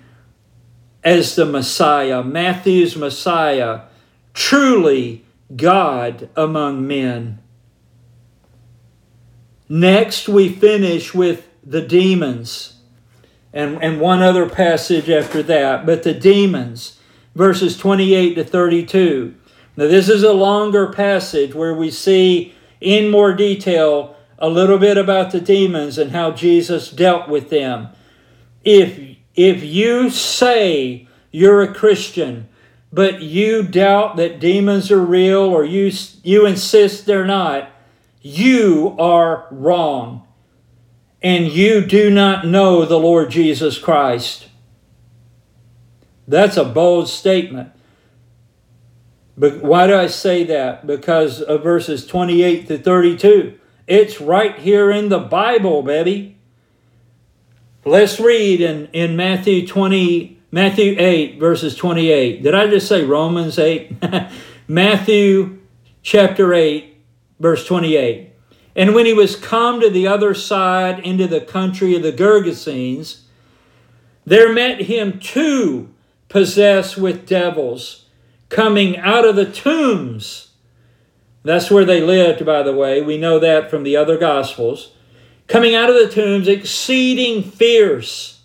as 1.04 1.36
the 1.36 1.46
Messiah, 1.46 2.24
Matthew's 2.24 2.96
Messiah, 2.96 3.82
truly 4.34 5.26
God 5.56 6.30
among 6.36 6.86
men. 6.88 7.40
Next, 9.68 10.30
we 10.30 10.50
finish 10.50 11.14
with 11.14 11.48
the 11.64 11.82
demons 11.82 12.73
and, 13.54 13.82
and 13.84 14.02
one 14.02 14.22
other 14.22 14.50
passage 14.50 15.10
after 15.10 15.44
that. 15.44 15.86
But 15.86 16.04
the 16.04 16.14
demons, 16.14 17.00
verses 17.36 17.78
28 17.78 18.36
to 18.36 18.44
32. 18.44 19.36
Now, 19.76 19.88
this 19.88 20.10
is 20.10 20.24
a 20.24 20.34
longer 20.34 20.92
passage 20.92 21.54
where 21.54 21.74
we 21.74 21.92
see 21.92 22.54
in 22.82 23.10
more 23.10 23.34
detail 23.34 24.16
a 24.38 24.50
little 24.50 24.78
bit 24.78 24.98
about 24.98 25.32
the 25.32 25.40
demons 25.40 25.98
and 25.98 26.12
how 26.12 26.32
Jesus 26.32 26.90
dealt 26.90 27.30
with 27.30 27.50
them. 27.50 27.90
If 28.64 29.18
if 29.36 29.64
you 29.64 30.12
say 30.12 31.08
you're 31.32 31.64
a 31.64 31.74
Christian, 31.74 32.48
but 32.92 33.22
you 33.22 33.64
doubt 33.64 34.18
that 34.18 34.40
demons 34.40 34.92
are 34.92 35.04
real 35.04 35.42
or 35.42 35.64
you 35.64 35.92
you 36.24 36.46
insist 36.46 37.06
they're 37.06 37.26
not, 37.26 37.72
you 38.22 38.96
are 39.00 39.48
wrong. 39.50 40.28
And 41.24 41.48
you 41.48 41.86
do 41.86 42.10
not 42.10 42.46
know 42.46 42.86
the 42.86 43.00
Lord 43.00 43.32
Jesus 43.32 43.78
Christ. 43.80 44.48
That's 46.28 46.58
a 46.58 46.66
bold 46.66 47.08
statement. 47.08 47.72
But 49.38 49.62
why 49.62 49.88
do 49.88 49.96
I 49.96 50.08
say 50.08 50.44
that? 50.44 50.86
Because 50.86 51.42
of 51.42 51.64
verses 51.64 52.06
28 52.06 52.68
to 52.68 52.78
32. 52.78 53.58
It's 53.88 54.22
right 54.22 54.58
here 54.58 54.92
in 54.92 55.10
the 55.10 55.20
Bible, 55.20 55.82
baby. 55.82 56.38
Let's 57.86 58.20
read 58.20 58.62
in, 58.62 58.88
in 58.94 59.16
Matthew 59.16 59.68
20, 59.68 60.40
Matthew 60.52 60.96
8, 60.98 61.40
verses 61.40 61.76
28. 61.76 62.44
Did 62.44 62.56
I 62.56 62.68
just 62.68 62.88
say 62.88 63.04
Romans 63.04 63.60
8? 63.60 64.04
Matthew 64.68 65.60
chapter 66.02 66.54
8, 66.54 66.96
verse 67.40 67.66
28. 67.66 68.33
And 68.76 68.96
when 68.96 69.06
he 69.06 69.14
was 69.14 69.36
come 69.36 69.80
to 69.82 69.90
the 69.90 70.08
other 70.08 70.34
side 70.34 71.00
into 71.00 71.28
the 71.28 71.42
country 71.42 71.96
of 71.96 72.02
the 72.02 72.12
Gergesenes, 72.12 73.22
there 74.26 74.52
met 74.52 74.82
him 74.82 75.20
two 75.20 75.94
possessed 76.30 76.98
with 76.98 77.28
devils 77.28 78.06
coming 78.50 78.98
out 78.98 79.26
of 79.26 79.36
the 79.36 79.46
tombs. 79.46 80.52
That's 81.44 81.70
where 81.70 81.86
they 81.86 82.02
lived, 82.02 82.46
by 82.46 82.64
the 82.64 82.74
way. 82.74 83.02
We 83.02 83.18
know 83.18 83.38
that 83.40 83.70
from 83.70 83.84
the 83.84 83.96
other 83.98 84.18
Gospels. 84.18 84.94
Coming 85.48 85.76
out 85.76 85.90
of 85.90 85.96
the 85.96 86.10
tombs, 86.10 86.48
exceeding 86.48 87.44
fierce, 87.44 88.42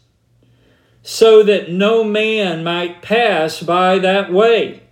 so 1.03 1.43
that 1.45 1.71
no 1.71 2.05
man 2.05 2.62
might 2.64 3.01
pass 3.01 3.62
by 3.62 3.99
that 4.01 4.33
way. 4.33 4.83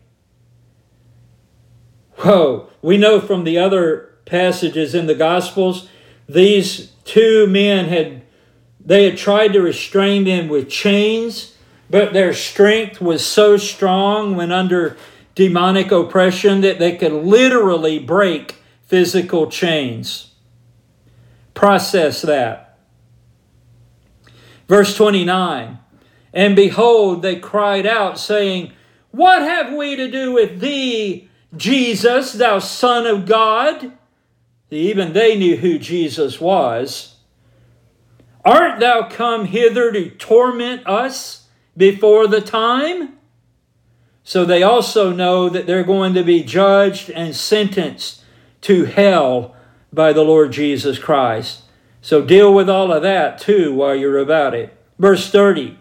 Whoa, 2.19 2.71
we 2.81 2.97
know 2.97 3.21
from 3.21 3.45
the 3.45 3.59
other 3.59 4.16
passages 4.27 4.95
in 4.95 5.07
the 5.07 5.15
Gospels, 5.15 5.89
these 6.29 6.93
two 7.05 7.47
men 7.47 7.87
had 7.87 8.23
they 8.85 9.09
had 9.09 9.19
tried 9.19 9.53
to 9.55 9.61
restrain 9.61 10.25
them 10.25 10.49
with 10.49 10.69
chains 10.69 11.57
but 11.89 12.13
their 12.13 12.33
strength 12.33 13.01
was 13.01 13.25
so 13.25 13.57
strong 13.57 14.37
when 14.37 14.51
under 14.51 14.97
demonic 15.35 15.93
oppression 15.93 16.61
that 16.63 16.79
they 16.79 16.97
could 16.97 17.13
literally 17.13 17.99
break 17.99 18.57
physical 18.87 19.51
chains. 19.51 20.35
Process 21.55 22.23
that. 22.23 22.79
Verse 24.69 24.97
29 24.97 25.79
And 26.33 26.57
behold, 26.57 27.23
they 27.23 27.37
cried 27.37 27.87
out, 27.87 28.19
saying, 28.19 28.73
What 29.13 29.43
have 29.43 29.73
we 29.73 29.95
to 29.97 30.11
do 30.11 30.33
with 30.33 30.61
thee, 30.61 31.29
Jesus, 31.57 32.33
thou 32.33 32.59
Son 32.59 33.07
of 33.07 33.27
God? 33.27 33.93
Even 34.71 35.13
they 35.13 35.37
knew 35.37 35.57
who 35.57 35.79
Jesus 35.79 36.41
was. 36.41 37.17
Art 38.45 38.81
thou 38.81 39.09
come 39.09 39.47
hither 39.47 39.93
to 39.93 40.11
torment 40.11 40.87
us? 40.87 41.47
before 41.77 42.27
the 42.27 42.41
time. 42.41 43.15
So 44.25 44.45
they 44.45 44.63
also 44.63 45.13
know 45.13 45.49
that 45.49 45.67
they're 45.67 45.85
going 45.85 46.15
to 46.15 46.25
be 46.25 46.43
judged 46.43 47.11
and 47.11 47.37
sentenced 47.37 48.25
to 48.63 48.85
hell 48.85 49.55
by 49.93 50.13
the 50.13 50.25
Lord 50.25 50.53
Jesus 50.53 50.99
Christ. 50.99 51.63
So 52.01 52.23
deal 52.23 52.53
with 52.53 52.69
all 52.69 52.93
of 52.93 53.03
that 53.03 53.39
too 53.39 53.75
while 53.75 53.95
you're 53.95 54.19
about 54.19 54.55
it. 54.55 54.77
Verse 54.99 55.31
30 55.31 55.79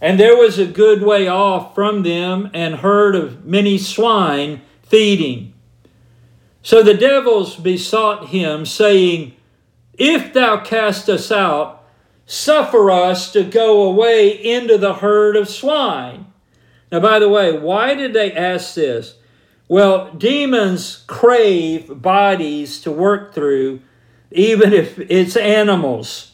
And 0.00 0.20
there 0.20 0.36
was 0.36 0.58
a 0.58 0.66
good 0.66 1.02
way 1.02 1.26
off 1.26 1.74
from 1.74 2.02
them 2.02 2.50
and 2.54 2.76
herd 2.76 3.16
of 3.16 3.44
many 3.44 3.78
swine 3.78 4.60
feeding. 4.82 5.53
So 6.64 6.82
the 6.82 6.94
devils 6.94 7.56
besought 7.56 8.28
him, 8.28 8.64
saying, 8.64 9.36
If 9.98 10.32
thou 10.32 10.56
cast 10.56 11.10
us 11.10 11.30
out, 11.30 11.84
suffer 12.24 12.90
us 12.90 13.30
to 13.32 13.44
go 13.44 13.82
away 13.82 14.30
into 14.30 14.78
the 14.78 14.94
herd 14.94 15.36
of 15.36 15.46
swine. 15.46 16.32
Now, 16.90 17.00
by 17.00 17.18
the 17.18 17.28
way, 17.28 17.56
why 17.56 17.94
did 17.94 18.14
they 18.14 18.32
ask 18.32 18.74
this? 18.74 19.16
Well, 19.68 20.10
demons 20.14 21.04
crave 21.06 22.00
bodies 22.00 22.80
to 22.80 22.90
work 22.90 23.34
through, 23.34 23.82
even 24.30 24.72
if 24.72 24.98
it's 24.98 25.36
animals. 25.36 26.32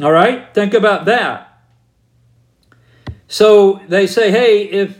All 0.00 0.12
right? 0.12 0.54
Think 0.54 0.72
about 0.72 1.04
that. 1.06 1.62
So 3.26 3.80
they 3.88 4.06
say, 4.06 4.30
hey, 4.30 4.62
if, 4.62 4.96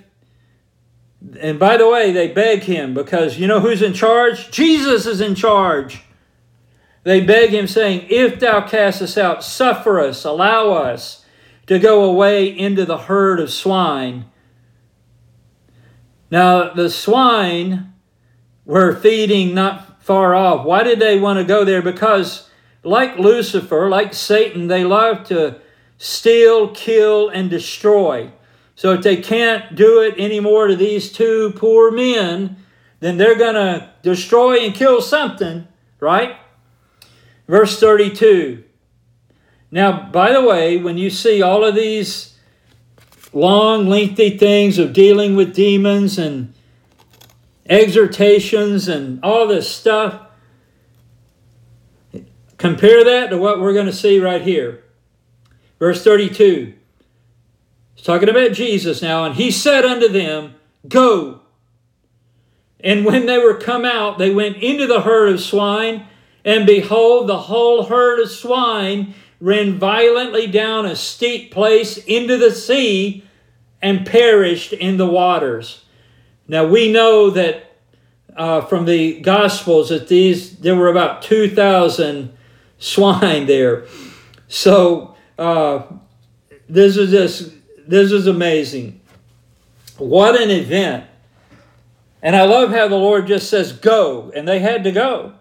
and 1.41 1.59
by 1.59 1.77
the 1.77 1.89
way, 1.89 2.13
they 2.13 2.29
beg 2.29 2.63
him 2.63 2.95
because 2.95 3.39
you 3.39 3.47
know 3.47 3.61
who's 3.61 3.83
in 3.83 3.95
charge? 3.95 4.51
Jesus 4.51 5.07
is 5.07 5.21
in 5.21 5.35
charge. 5.35 6.03
They 7.05 7.21
beg 7.21 7.51
him, 7.51 7.67
saying, 7.67 8.07
If 8.11 8.41
thou 8.41 8.67
cast 8.67 9.01
us 9.01 9.17
out, 9.17 9.45
suffer 9.45 10.01
us, 10.01 10.25
allow 10.25 10.73
us 10.73 11.25
to 11.67 11.79
go 11.79 12.05
away 12.05 12.47
into 12.47 12.85
the 12.85 12.99
herd 12.99 13.41
of 13.41 13.51
swine. 13.51 14.27
Now, 16.31 16.73
the 16.75 16.91
swine 16.91 17.93
were 18.65 18.95
feeding 18.95 19.55
not 19.55 20.03
far 20.03 20.35
off. 20.35 20.67
Why 20.67 20.83
did 20.83 20.99
they 20.99 21.19
want 21.19 21.39
to 21.39 21.45
go 21.45 21.65
there? 21.65 21.83
Because, 21.83 22.51
like 22.83 23.19
Lucifer, 23.19 23.89
like 23.89 24.13
Satan, 24.13 24.67
they 24.67 24.85
love 24.85 25.25
to 25.29 25.61
steal, 25.99 26.75
kill, 26.75 27.29
and 27.29 27.49
destroy. 27.49 28.33
So, 28.77 28.93
if 28.93 29.03
they 29.03 29.17
can't 29.17 29.75
do 29.75 30.01
it 30.03 30.15
anymore 30.19 30.69
to 30.69 30.77
these 30.77 31.11
two 31.11 31.53
poor 31.57 31.91
men, 31.91 32.57
then 33.01 33.17
they're 33.17 33.39
going 33.39 33.55
to 33.55 33.91
destroy 34.03 34.59
and 34.59 34.75
kill 34.75 35.01
something, 35.01 35.67
right? 35.99 36.37
Verse 37.49 37.81
32. 37.81 38.65
Now, 39.71 40.11
by 40.11 40.33
the 40.33 40.43
way, 40.43 40.77
when 40.77 40.99
you 40.99 41.11
see 41.11 41.43
all 41.43 41.65
of 41.65 41.75
these 41.75 42.39
long, 43.33 43.89
lengthy 43.89 44.39
things 44.39 44.79
of 44.79 44.93
dealing 44.93 45.37
with 45.37 45.55
demons 45.55 46.19
and 46.19 46.55
exhortations 47.69 48.89
and 48.89 49.23
all 49.23 49.47
this 49.47 49.71
stuff, 49.71 50.23
compare 52.57 53.05
that 53.05 53.31
to 53.31 53.39
what 53.39 53.61
we're 53.61 53.75
going 53.75 53.87
to 53.87 53.93
see 53.93 54.19
right 54.19 54.43
here. 54.43 54.85
Verse 55.79 56.03
32. 56.03 56.76
He's 57.97 58.05
talking 58.05 58.29
about 58.29 58.53
Jesus 58.53 59.03
now, 59.03 59.25
and 59.25 59.35
he 59.35 59.51
said 59.51 59.85
unto 59.85 60.07
them, 60.07 60.55
Go. 60.87 61.41
And 62.79 63.05
when 63.05 63.27
they 63.27 63.39
were 63.39 63.59
come 63.59 63.85
out, 63.85 64.19
they 64.19 64.33
went 64.33 64.59
into 64.59 64.87
the 64.87 65.01
herd 65.01 65.33
of 65.33 65.41
swine 65.41 66.07
and 66.47 66.65
behold, 66.65 67.27
the 67.27 67.39
whole 67.39 67.83
herd 67.83 68.21
of 68.21 68.31
swine 68.31 69.15
ran 69.41 69.79
violently 69.79 70.47
down 70.47 70.87
a 70.87 70.95
steep 70.95 71.51
place 71.51 71.99
into 71.99 72.39
the 72.39 72.53
sea 72.53 73.25
and 73.83 74.07
perished 74.07 74.73
in 74.73 74.97
the 74.97 75.09
waters. 75.09 75.85
Now 76.47 76.65
we 76.65 76.91
know 76.91 77.31
that 77.31 77.77
uh, 78.37 78.61
from 78.61 78.85
the 78.85 79.21
Gospels 79.21 79.89
that 79.89 80.07
these 80.07 80.59
there 80.59 80.77
were 80.77 80.89
about 80.89 81.23
two 81.23 81.51
thousand 81.51 82.33
swine 82.79 83.47
there. 83.47 83.87
So 84.47 85.17
uh, 85.37 85.83
this 86.69 86.97
is 86.97 87.11
just 87.11 87.56
this 87.87 88.13
is 88.13 88.27
amazing. 88.27 89.01
What 89.99 90.41
an 90.41 90.51
event! 90.51 91.05
And 92.23 92.35
I 92.35 92.45
love 92.45 92.71
how 92.71 92.89
the 92.89 92.97
Lord 92.97 93.27
just 93.27 93.49
says, 93.49 93.73
"Go," 93.73 94.33
and 94.35 94.47
they 94.47 94.59
had 94.59 94.85
to 94.85 94.93
go. 94.93 95.33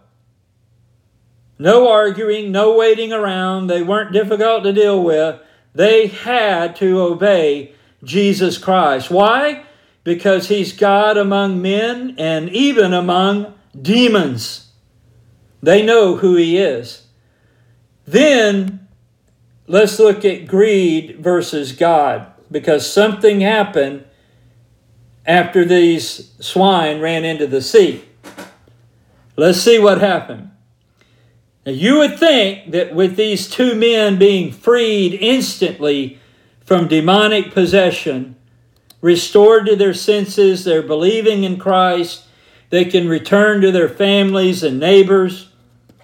No 1.58 1.89
arguing, 1.89 2.52
no 2.52 2.76
waiting 2.76 3.14
around. 3.14 3.68
They 3.68 3.82
weren't 3.82 4.12
difficult 4.12 4.64
to 4.64 4.74
deal 4.74 5.02
with. 5.02 5.39
They 5.74 6.08
had 6.08 6.76
to 6.78 7.02
obey 7.02 7.72
Jesus 8.04 8.58
Christ. 8.58 9.10
Why? 9.10 9.64
Because 10.04 10.48
he's 10.48 10.74
God 10.74 11.18
among 11.18 11.62
men 11.62 12.16
and 12.18 12.50
even 12.50 12.93
among 12.93 13.54
demons. 13.80 14.68
They 15.64 15.82
know 15.82 16.18
who 16.18 16.36
he 16.36 16.58
is. 16.58 17.08
Then 18.06 18.88
let's 19.66 19.98
look 19.98 20.24
at 20.24 20.48
greed 20.48 21.18
versus 21.20 21.72
God 21.72 22.28
because 22.52 22.91
something 22.91 23.41
happened 23.41 24.06
after 25.26 25.66
these 25.66 26.34
swine 26.39 27.00
ran 27.00 27.26
into 27.26 27.48
the 27.48 27.62
sea. 27.62 28.04
Let's 29.38 29.60
see 29.60 29.80
what 29.80 30.00
happened. 30.00 30.52
Now, 31.66 31.72
you 31.72 31.98
would 31.98 32.20
think 32.20 32.72
that 32.72 32.93
with 32.93 33.16
these 33.16 33.50
two 33.50 33.74
men 33.76 34.20
being 34.20 34.52
freed 34.52 35.16
instantly 35.16 36.20
from 36.64 36.88
demonic 36.88 37.52
possession, 37.52 38.36
restored 39.02 39.66
to 39.66 39.76
their 39.76 39.93
senses, 39.93 40.64
they're 40.64 40.84
believing 40.84 41.43
in 41.43 41.58
Christ, 41.58 42.26
they 42.70 42.86
can 42.86 43.10
return 43.10 43.62
to 43.62 43.72
their 43.72 43.89
families 43.89 44.64
and 44.64 44.80
neighbors. 44.80 45.50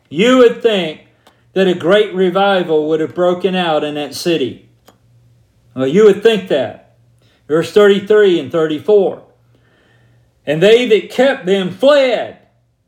you 0.10 0.38
would 0.40 0.62
think 0.62 1.08
that 1.54 1.68
a 1.68 1.74
great 1.74 2.14
revival 2.14 2.88
would 2.90 3.00
have 3.00 3.16
broken 3.16 3.56
out 3.56 3.84
in 3.84 3.96
that 3.96 4.14
city. 4.14 4.70
Well, 5.74 5.88
you 5.88 6.06
would 6.06 6.24
think 6.24 6.50
that. 6.50 6.98
Verse 7.48 7.72
33 7.72 8.40
and 8.40 8.52
34. 8.52 9.24
And 10.46 10.62
they 10.62 10.88
that 10.88 11.12
kept 11.12 11.46
them 11.46 11.72
fled 11.72 12.40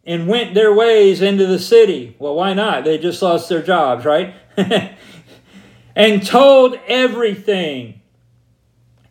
and 0.05 0.27
went 0.27 0.53
their 0.53 0.73
ways 0.73 1.21
into 1.21 1.45
the 1.45 1.59
city. 1.59 2.15
Well, 2.19 2.35
why 2.35 2.53
not? 2.53 2.83
They 2.83 2.97
just 2.97 3.21
lost 3.21 3.49
their 3.49 3.61
jobs, 3.61 4.05
right? 4.05 4.35
and 5.95 6.25
told 6.25 6.79
everything 6.87 8.01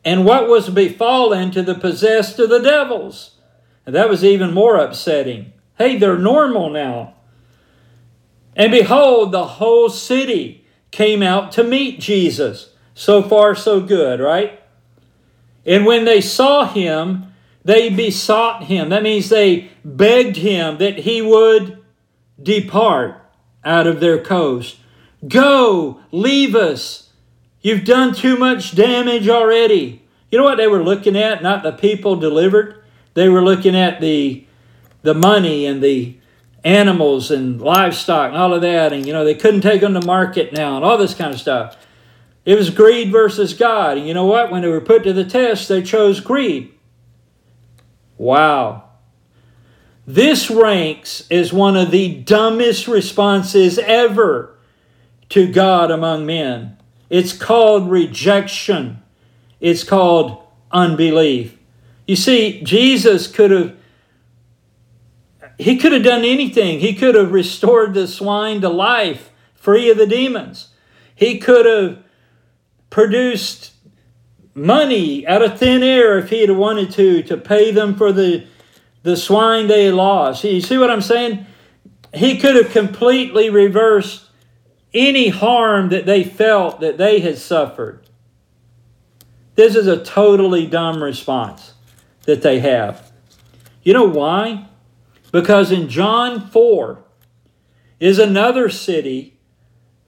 and 0.05 0.25
what 0.25 0.49
was 0.49 0.69
befallen 0.69 1.51
to 1.53 1.63
the 1.63 1.75
possessed 1.75 2.39
of 2.39 2.51
the 2.51 2.59
devils. 2.59 3.37
And 3.87 3.95
that 3.95 4.09
was 4.09 4.25
even 4.25 4.53
more 4.53 4.77
upsetting. 4.77 5.53
Hey, 5.79 5.97
they're 5.97 6.19
normal 6.19 6.71
now. 6.71 7.15
And 8.55 8.71
behold, 8.71 9.33
the 9.33 9.47
whole 9.47 9.89
city 9.89 10.67
came 10.91 11.23
out 11.23 11.53
to 11.53 11.65
meet 11.65 12.01
Jesus. 12.01 12.72
So 12.95 13.23
far, 13.23 13.55
so 13.55 13.81
good, 13.81 14.21
right? 14.21 14.61
And 15.65 15.87
when 15.87 16.05
they 16.05 16.21
saw 16.21 16.67
him, 16.67 17.33
they 17.65 17.91
besought 17.91 18.65
him. 18.65 18.89
That 18.89 19.03
means 19.03 19.29
they 19.29 19.71
begged 19.85 20.37
him 20.37 20.79
that 20.79 20.99
he 20.99 21.23
would 21.23 21.83
depart 22.43 23.23
out 23.65 23.87
of 23.87 24.01
their 24.01 24.19
coast. 24.19 24.79
Go, 25.27 26.01
leave 26.11 26.57
us. 26.57 27.11
You've 27.61 27.85
done 27.85 28.15
too 28.15 28.37
much 28.37 28.75
damage 28.75 29.29
already. 29.29 30.03
You 30.31 30.39
know 30.39 30.45
what 30.45 30.57
they 30.57 30.67
were 30.67 30.83
looking 30.83 31.17
at? 31.17 31.43
Not 31.43 31.63
the 31.63 31.73
people 31.73 32.17
delivered. 32.17 32.83
They 33.15 33.29
were 33.29 33.43
looking 33.43 33.77
at 33.77 34.01
the 34.01 34.47
the 35.03 35.15
money 35.15 35.67
and 35.67 35.83
the 35.83 36.17
animals 36.65 37.31
and 37.31 37.61
livestock 37.61 38.29
and 38.29 38.37
all 38.37 38.55
of 38.55 38.63
that. 38.63 38.93
And, 38.93 39.05
you 39.05 39.13
know, 39.13 39.25
they 39.25 39.35
couldn't 39.35 39.63
take 39.63 39.81
them 39.81 39.95
to 39.95 40.07
market 40.07 40.53
now 40.53 40.77
and 40.77 40.85
all 40.85 40.97
this 40.97 41.15
kind 41.15 41.35
of 41.35 41.41
stuff. 41.41 41.77
It 42.45 42.57
was 42.57 42.71
greed 42.71 43.13
versus 43.13 43.55
God. 43.55 43.99
And 43.99 44.07
you 44.07 44.15
know 44.15 44.27
what? 44.27 44.51
When 44.51 44.63
they 44.63 44.69
were 44.69 44.81
put 44.81 45.05
to 45.05 45.13
the 45.13 45.25
test, 45.25 45.69
they 45.69 45.83
chose 45.83 46.21
greed. 46.21 46.73
Wow. 48.19 48.85
This 50.07 50.51
ranks 50.51 51.27
as 51.31 51.53
one 51.53 51.77
of 51.77 51.91
the 51.91 52.15
dumbest 52.23 52.89
responses 52.89 53.79
ever 53.79 54.57
to 55.29 55.51
God 55.51 55.91
among 55.91 56.27
men. 56.27 56.77
It's 57.09 57.33
called 57.33 57.91
rejection, 57.91 59.03
it's 59.61 59.85
called 59.85 60.43
unbelief. 60.71 61.57
You 62.07 62.17
see, 62.17 62.63
Jesus 62.63 63.27
could 63.27 63.51
have 63.51 63.77
he 65.59 65.77
could 65.77 65.93
have 65.93 66.03
done 66.03 66.25
anything. 66.25 66.81
He 66.81 66.95
could 66.95 67.15
have 67.15 67.33
restored 67.33 67.95
the 67.95 68.09
swine 68.09 68.61
to 68.63 68.69
life, 68.69 69.31
free 69.55 69.91
of 69.91 69.99
the 69.99 70.07
demons. 70.07 70.69
He 71.15 71.39
could 71.39 71.67
have 71.67 72.02
produced 72.93 73.73
money 74.55 75.27
out 75.27 75.41
of 75.43 75.59
thin 75.59 75.83
air 75.83 76.19
if 76.19 76.29
he 76.29 76.43
had 76.43 76.51
wanted 76.51 76.91
to, 76.93 77.23
to 77.23 77.39
pay 77.39 77.71
them 77.71 77.97
for 77.97 78.13
the, 78.13 78.47
the 79.03 79.17
swine 79.17 79.67
they 79.67 79.91
lost. 79.91 80.45
You 80.45 80.61
see 80.61 80.77
what 80.77 80.91
I'm 80.91 81.01
saying? 81.01 81.47
He 82.13 82.37
could 82.39 82.55
have 82.55 82.71
completely 82.71 83.49
reversed 83.49 84.29
any 84.93 85.31
harm 85.31 85.89
that 85.89 86.05
they 86.05 86.23
felt 86.23 86.81
that 86.81 86.99
they 86.99 87.21
had 87.21 87.39
suffered. 87.39 88.07
This 89.55 89.75
is 89.75 89.87
a 89.87 90.05
totally 90.05 90.67
dumb 90.67 91.03
response 91.03 91.73
that 92.25 92.43
they 92.43 92.61
have. 92.61 93.11
You 93.83 93.95
know 93.95 94.05
why? 94.05 94.69
Because 95.31 95.73
in 95.73 95.89
John 95.89 96.47
4 96.51 97.03
is 98.01 98.19
another 98.19 98.69
city 98.69 99.32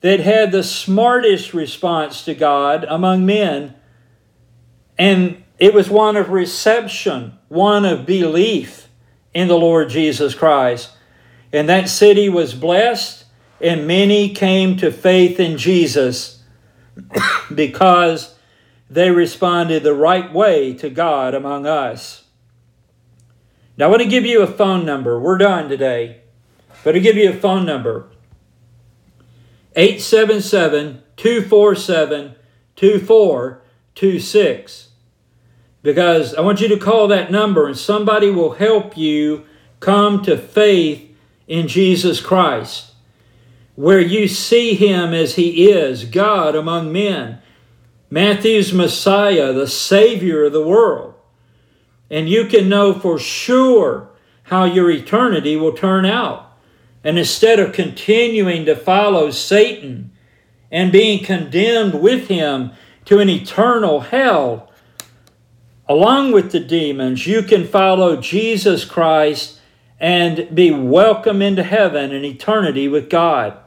that 0.05 0.21
had 0.21 0.53
the 0.53 0.63
smartest 0.63 1.55
response 1.55 2.27
to 2.27 2.35
God 2.35 2.85
among 2.91 3.25
men, 3.25 3.75
and 4.99 5.43
it 5.59 5.73
was 5.73 5.89
one 5.89 6.15
of 6.15 6.29
reception, 6.29 7.39
one 7.49 7.87
of 7.87 8.05
belief 8.05 8.89
in 9.33 9.49
the 9.49 9.57
Lord 9.57 9.89
Jesus 9.89 10.35
Christ. 10.35 10.91
And 11.55 11.71
that 11.71 11.89
city 11.89 12.29
was 12.29 12.53
blessed, 12.53 13.25
and 13.63 13.87
many 13.87 14.35
came 14.35 14.77
to 14.77 14.93
faith 14.93 15.41
in 15.41 15.57
Jesus 15.57 16.43
because 17.55 18.35
they 18.91 19.11
responded 19.11 19.85
the 19.85 19.95
right 19.95 20.31
way 20.31 20.75
to 20.75 20.91
God 20.91 21.35
among 21.35 21.65
us. 21.65 22.25
Now, 23.79 23.87
I 23.87 23.89
want 23.89 24.03
to 24.03 24.09
give 24.09 24.27
you 24.27 24.43
a 24.43 24.47
phone 24.47 24.85
number. 24.85 25.19
We're 25.19 25.39
done 25.39 25.71
today. 25.71 26.21
But 26.85 26.95
I'll 26.95 27.01
give 27.01 27.17
you 27.17 27.31
a 27.31 27.35
phone 27.35 27.65
number 27.65 28.11
877 29.77 31.03
247 31.17 32.35
2426. 32.77 34.89
Because 35.83 36.35
I 36.35 36.41
want 36.41 36.61
you 36.61 36.69
to 36.69 36.79
call 36.79 37.09
that 37.09 37.31
number 37.31 37.67
and 37.67 37.77
somebody 37.77 38.31
will 38.31 38.55
help 38.55 38.97
you 38.97 39.45
come 39.81 40.23
to 40.23 40.39
faith 40.39 41.11
in 41.47 41.69
Jesus 41.69 42.21
Christ, 42.21 42.93
where 43.75 44.01
you 44.01 44.29
see 44.29 44.75
Him 44.75 45.13
as 45.13 45.35
He 45.35 45.71
is, 45.71 46.05
God 46.05 46.55
among 46.55 46.91
men, 46.91 47.41
Matthew's 48.11 48.73
Messiah, 48.73 49.53
the 49.53 49.69
Savior 49.69 50.45
of 50.45 50.53
the 50.53 50.67
world 50.67 51.15
and 52.11 52.29
you 52.29 52.47
can 52.47 52.69
know 52.69 52.93
for 52.93 53.19
sure 53.19 54.09
how 54.45 54.65
your 54.65 54.91
eternity 54.91 55.57
will 55.57 55.73
turn 55.73 56.05
out. 56.05 56.53
And 57.05 57.19
instead 57.19 57.61
of 57.61 57.75
continuing 57.75 58.65
to 58.65 58.75
follow 58.75 59.31
Satan 59.31 60.11
and 60.73 60.91
being 60.91 61.23
condemned 61.23 62.01
with 62.01 62.29
him 62.29 62.73
to 63.05 63.21
an 63.21 63.29
eternal 63.29 64.01
hell, 64.01 64.73
along 65.87 66.33
with 66.33 66.51
the 66.51 66.61
demons, 66.61 67.27
you 67.27 67.43
can 67.43 67.67
follow 67.67 68.17
Jesus 68.17 68.87
Christ 68.87 69.61
and 70.01 70.49
be 70.55 70.71
welcome 70.71 71.43
into 71.43 71.63
heaven 71.63 72.11
and 72.13 72.25
eternity 72.25 72.89
with 72.89 73.11
God. 73.11 73.59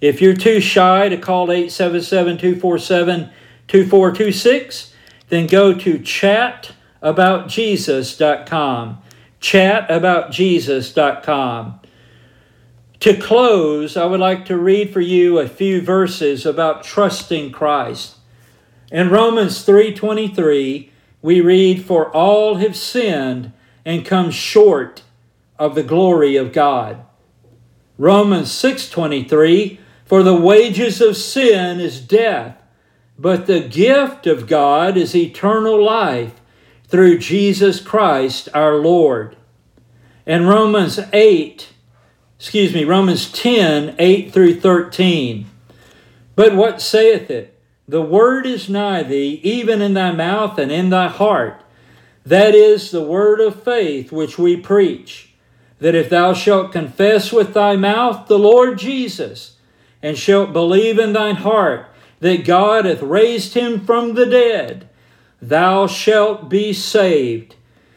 If 0.00 0.22
you're 0.22 0.36
too 0.36 0.60
shy 0.60 1.08
to 1.08 1.16
call 1.16 1.50
877 1.50 2.38
247 2.38 3.30
2426, 3.66 4.92
then 5.28 5.46
go 5.46 5.72
to 5.74 5.98
chat 5.98 6.72
aboutjesus.com. 7.02 8.98
Chataboutjesus.com. 9.40 11.80
To 13.04 13.14
close, 13.14 13.98
I 13.98 14.06
would 14.06 14.20
like 14.20 14.46
to 14.46 14.56
read 14.56 14.90
for 14.90 15.02
you 15.02 15.38
a 15.38 15.46
few 15.46 15.82
verses 15.82 16.46
about 16.46 16.84
trusting 16.84 17.52
Christ. 17.52 18.14
In 18.90 19.10
Romans 19.10 19.62
3:23, 19.62 20.88
we 21.20 21.42
read 21.42 21.84
for 21.84 22.08
all 22.16 22.54
have 22.54 22.74
sinned 22.74 23.52
and 23.84 24.06
come 24.06 24.30
short 24.30 25.02
of 25.58 25.74
the 25.74 25.82
glory 25.82 26.36
of 26.36 26.54
God. 26.54 26.96
Romans 27.98 28.50
6:23, 28.50 29.80
for 30.06 30.22
the 30.22 30.34
wages 30.34 31.02
of 31.02 31.14
sin 31.14 31.80
is 31.80 32.00
death, 32.00 32.56
but 33.18 33.44
the 33.44 33.60
gift 33.60 34.26
of 34.26 34.46
God 34.46 34.96
is 34.96 35.14
eternal 35.14 35.78
life 35.84 36.40
through 36.88 37.18
Jesus 37.18 37.80
Christ 37.80 38.48
our 38.54 38.76
Lord. 38.76 39.36
In 40.26 40.46
Romans 40.46 40.98
8, 41.12 41.73
excuse 42.38 42.74
me, 42.74 42.84
Romans 42.84 43.30
10, 43.32 43.96
8 43.98 44.32
through 44.32 44.60
13. 44.60 45.46
But 46.36 46.54
what 46.54 46.80
saith 46.80 47.30
it? 47.30 47.58
The 47.86 48.02
word 48.02 48.46
is 48.46 48.68
nigh 48.68 49.02
thee, 49.02 49.40
even 49.42 49.82
in 49.82 49.94
thy 49.94 50.12
mouth 50.12 50.58
and 50.58 50.72
in 50.72 50.90
thy 50.90 51.08
heart. 51.08 51.62
That 52.24 52.54
is 52.54 52.90
the 52.90 53.02
word 53.02 53.40
of 53.40 53.62
faith 53.62 54.10
which 54.10 54.38
we 54.38 54.56
preach. 54.56 55.34
That 55.80 55.94
if 55.94 56.08
thou 56.08 56.32
shalt 56.32 56.72
confess 56.72 57.32
with 57.32 57.52
thy 57.52 57.76
mouth 57.76 58.26
the 58.26 58.38
Lord 58.38 58.78
Jesus, 58.78 59.54
and 60.04 60.18
shalt 60.18 60.52
believe 60.52 60.98
in 60.98 61.14
thine 61.14 61.36
heart 61.36 61.88
that 62.20 62.44
God 62.44 62.84
hath 62.84 63.02
raised 63.02 63.54
him 63.54 63.84
from 63.84 64.14
the 64.14 64.26
dead, 64.26 64.88
thou 65.40 65.86
shalt 65.86 66.48
be 66.48 66.72
saved. 66.72 67.56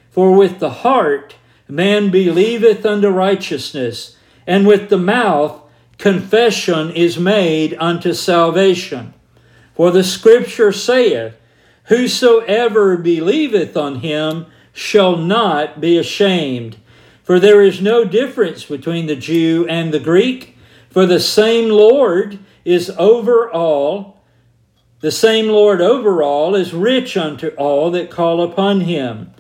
For 0.10 0.36
with 0.36 0.60
the 0.60 0.70
heart 0.70 1.36
man 1.68 2.10
believeth 2.10 2.86
unto 2.86 3.10
righteousness, 3.10 4.16
and 4.48 4.66
with 4.66 4.89
the 4.89 4.98
mouth 4.98 5.62
confession 6.00 6.89
is 6.91 7.20
made 7.20 7.76
unto 7.80 8.14
salvation. 8.14 9.14
For 9.76 9.91
the 9.91 10.04
scripture 10.04 10.72
saith, 10.72 11.36
Whosoever 11.86 12.98
believeth 12.98 13.78
on 13.78 14.00
him 14.00 14.48
shall 14.74 15.16
not 15.18 15.80
be 15.80 15.98
ashamed. 15.98 16.78
For 17.24 17.39
there 17.39 17.62
is 17.62 17.82
no 17.82 18.06
difference 18.06 18.66
between 18.66 19.06
the 19.06 19.16
Jew 19.16 19.68
and 19.68 19.93
the 19.93 20.00
Greek, 20.00 20.58
for 20.89 21.06
the 21.06 21.20
same 21.20 21.70
Lord 21.70 22.39
is 22.66 22.89
over 22.98 23.52
all 23.52 24.18
the 25.00 25.12
same 25.12 25.48
Lord 25.48 25.80
over 25.80 26.24
all 26.24 26.56
is 26.56 26.74
rich 26.74 27.16
unto 27.16 27.50
all 27.50 27.91
that 27.91 28.10
call 28.10 28.41
upon 28.41 28.82
him. 28.82 29.32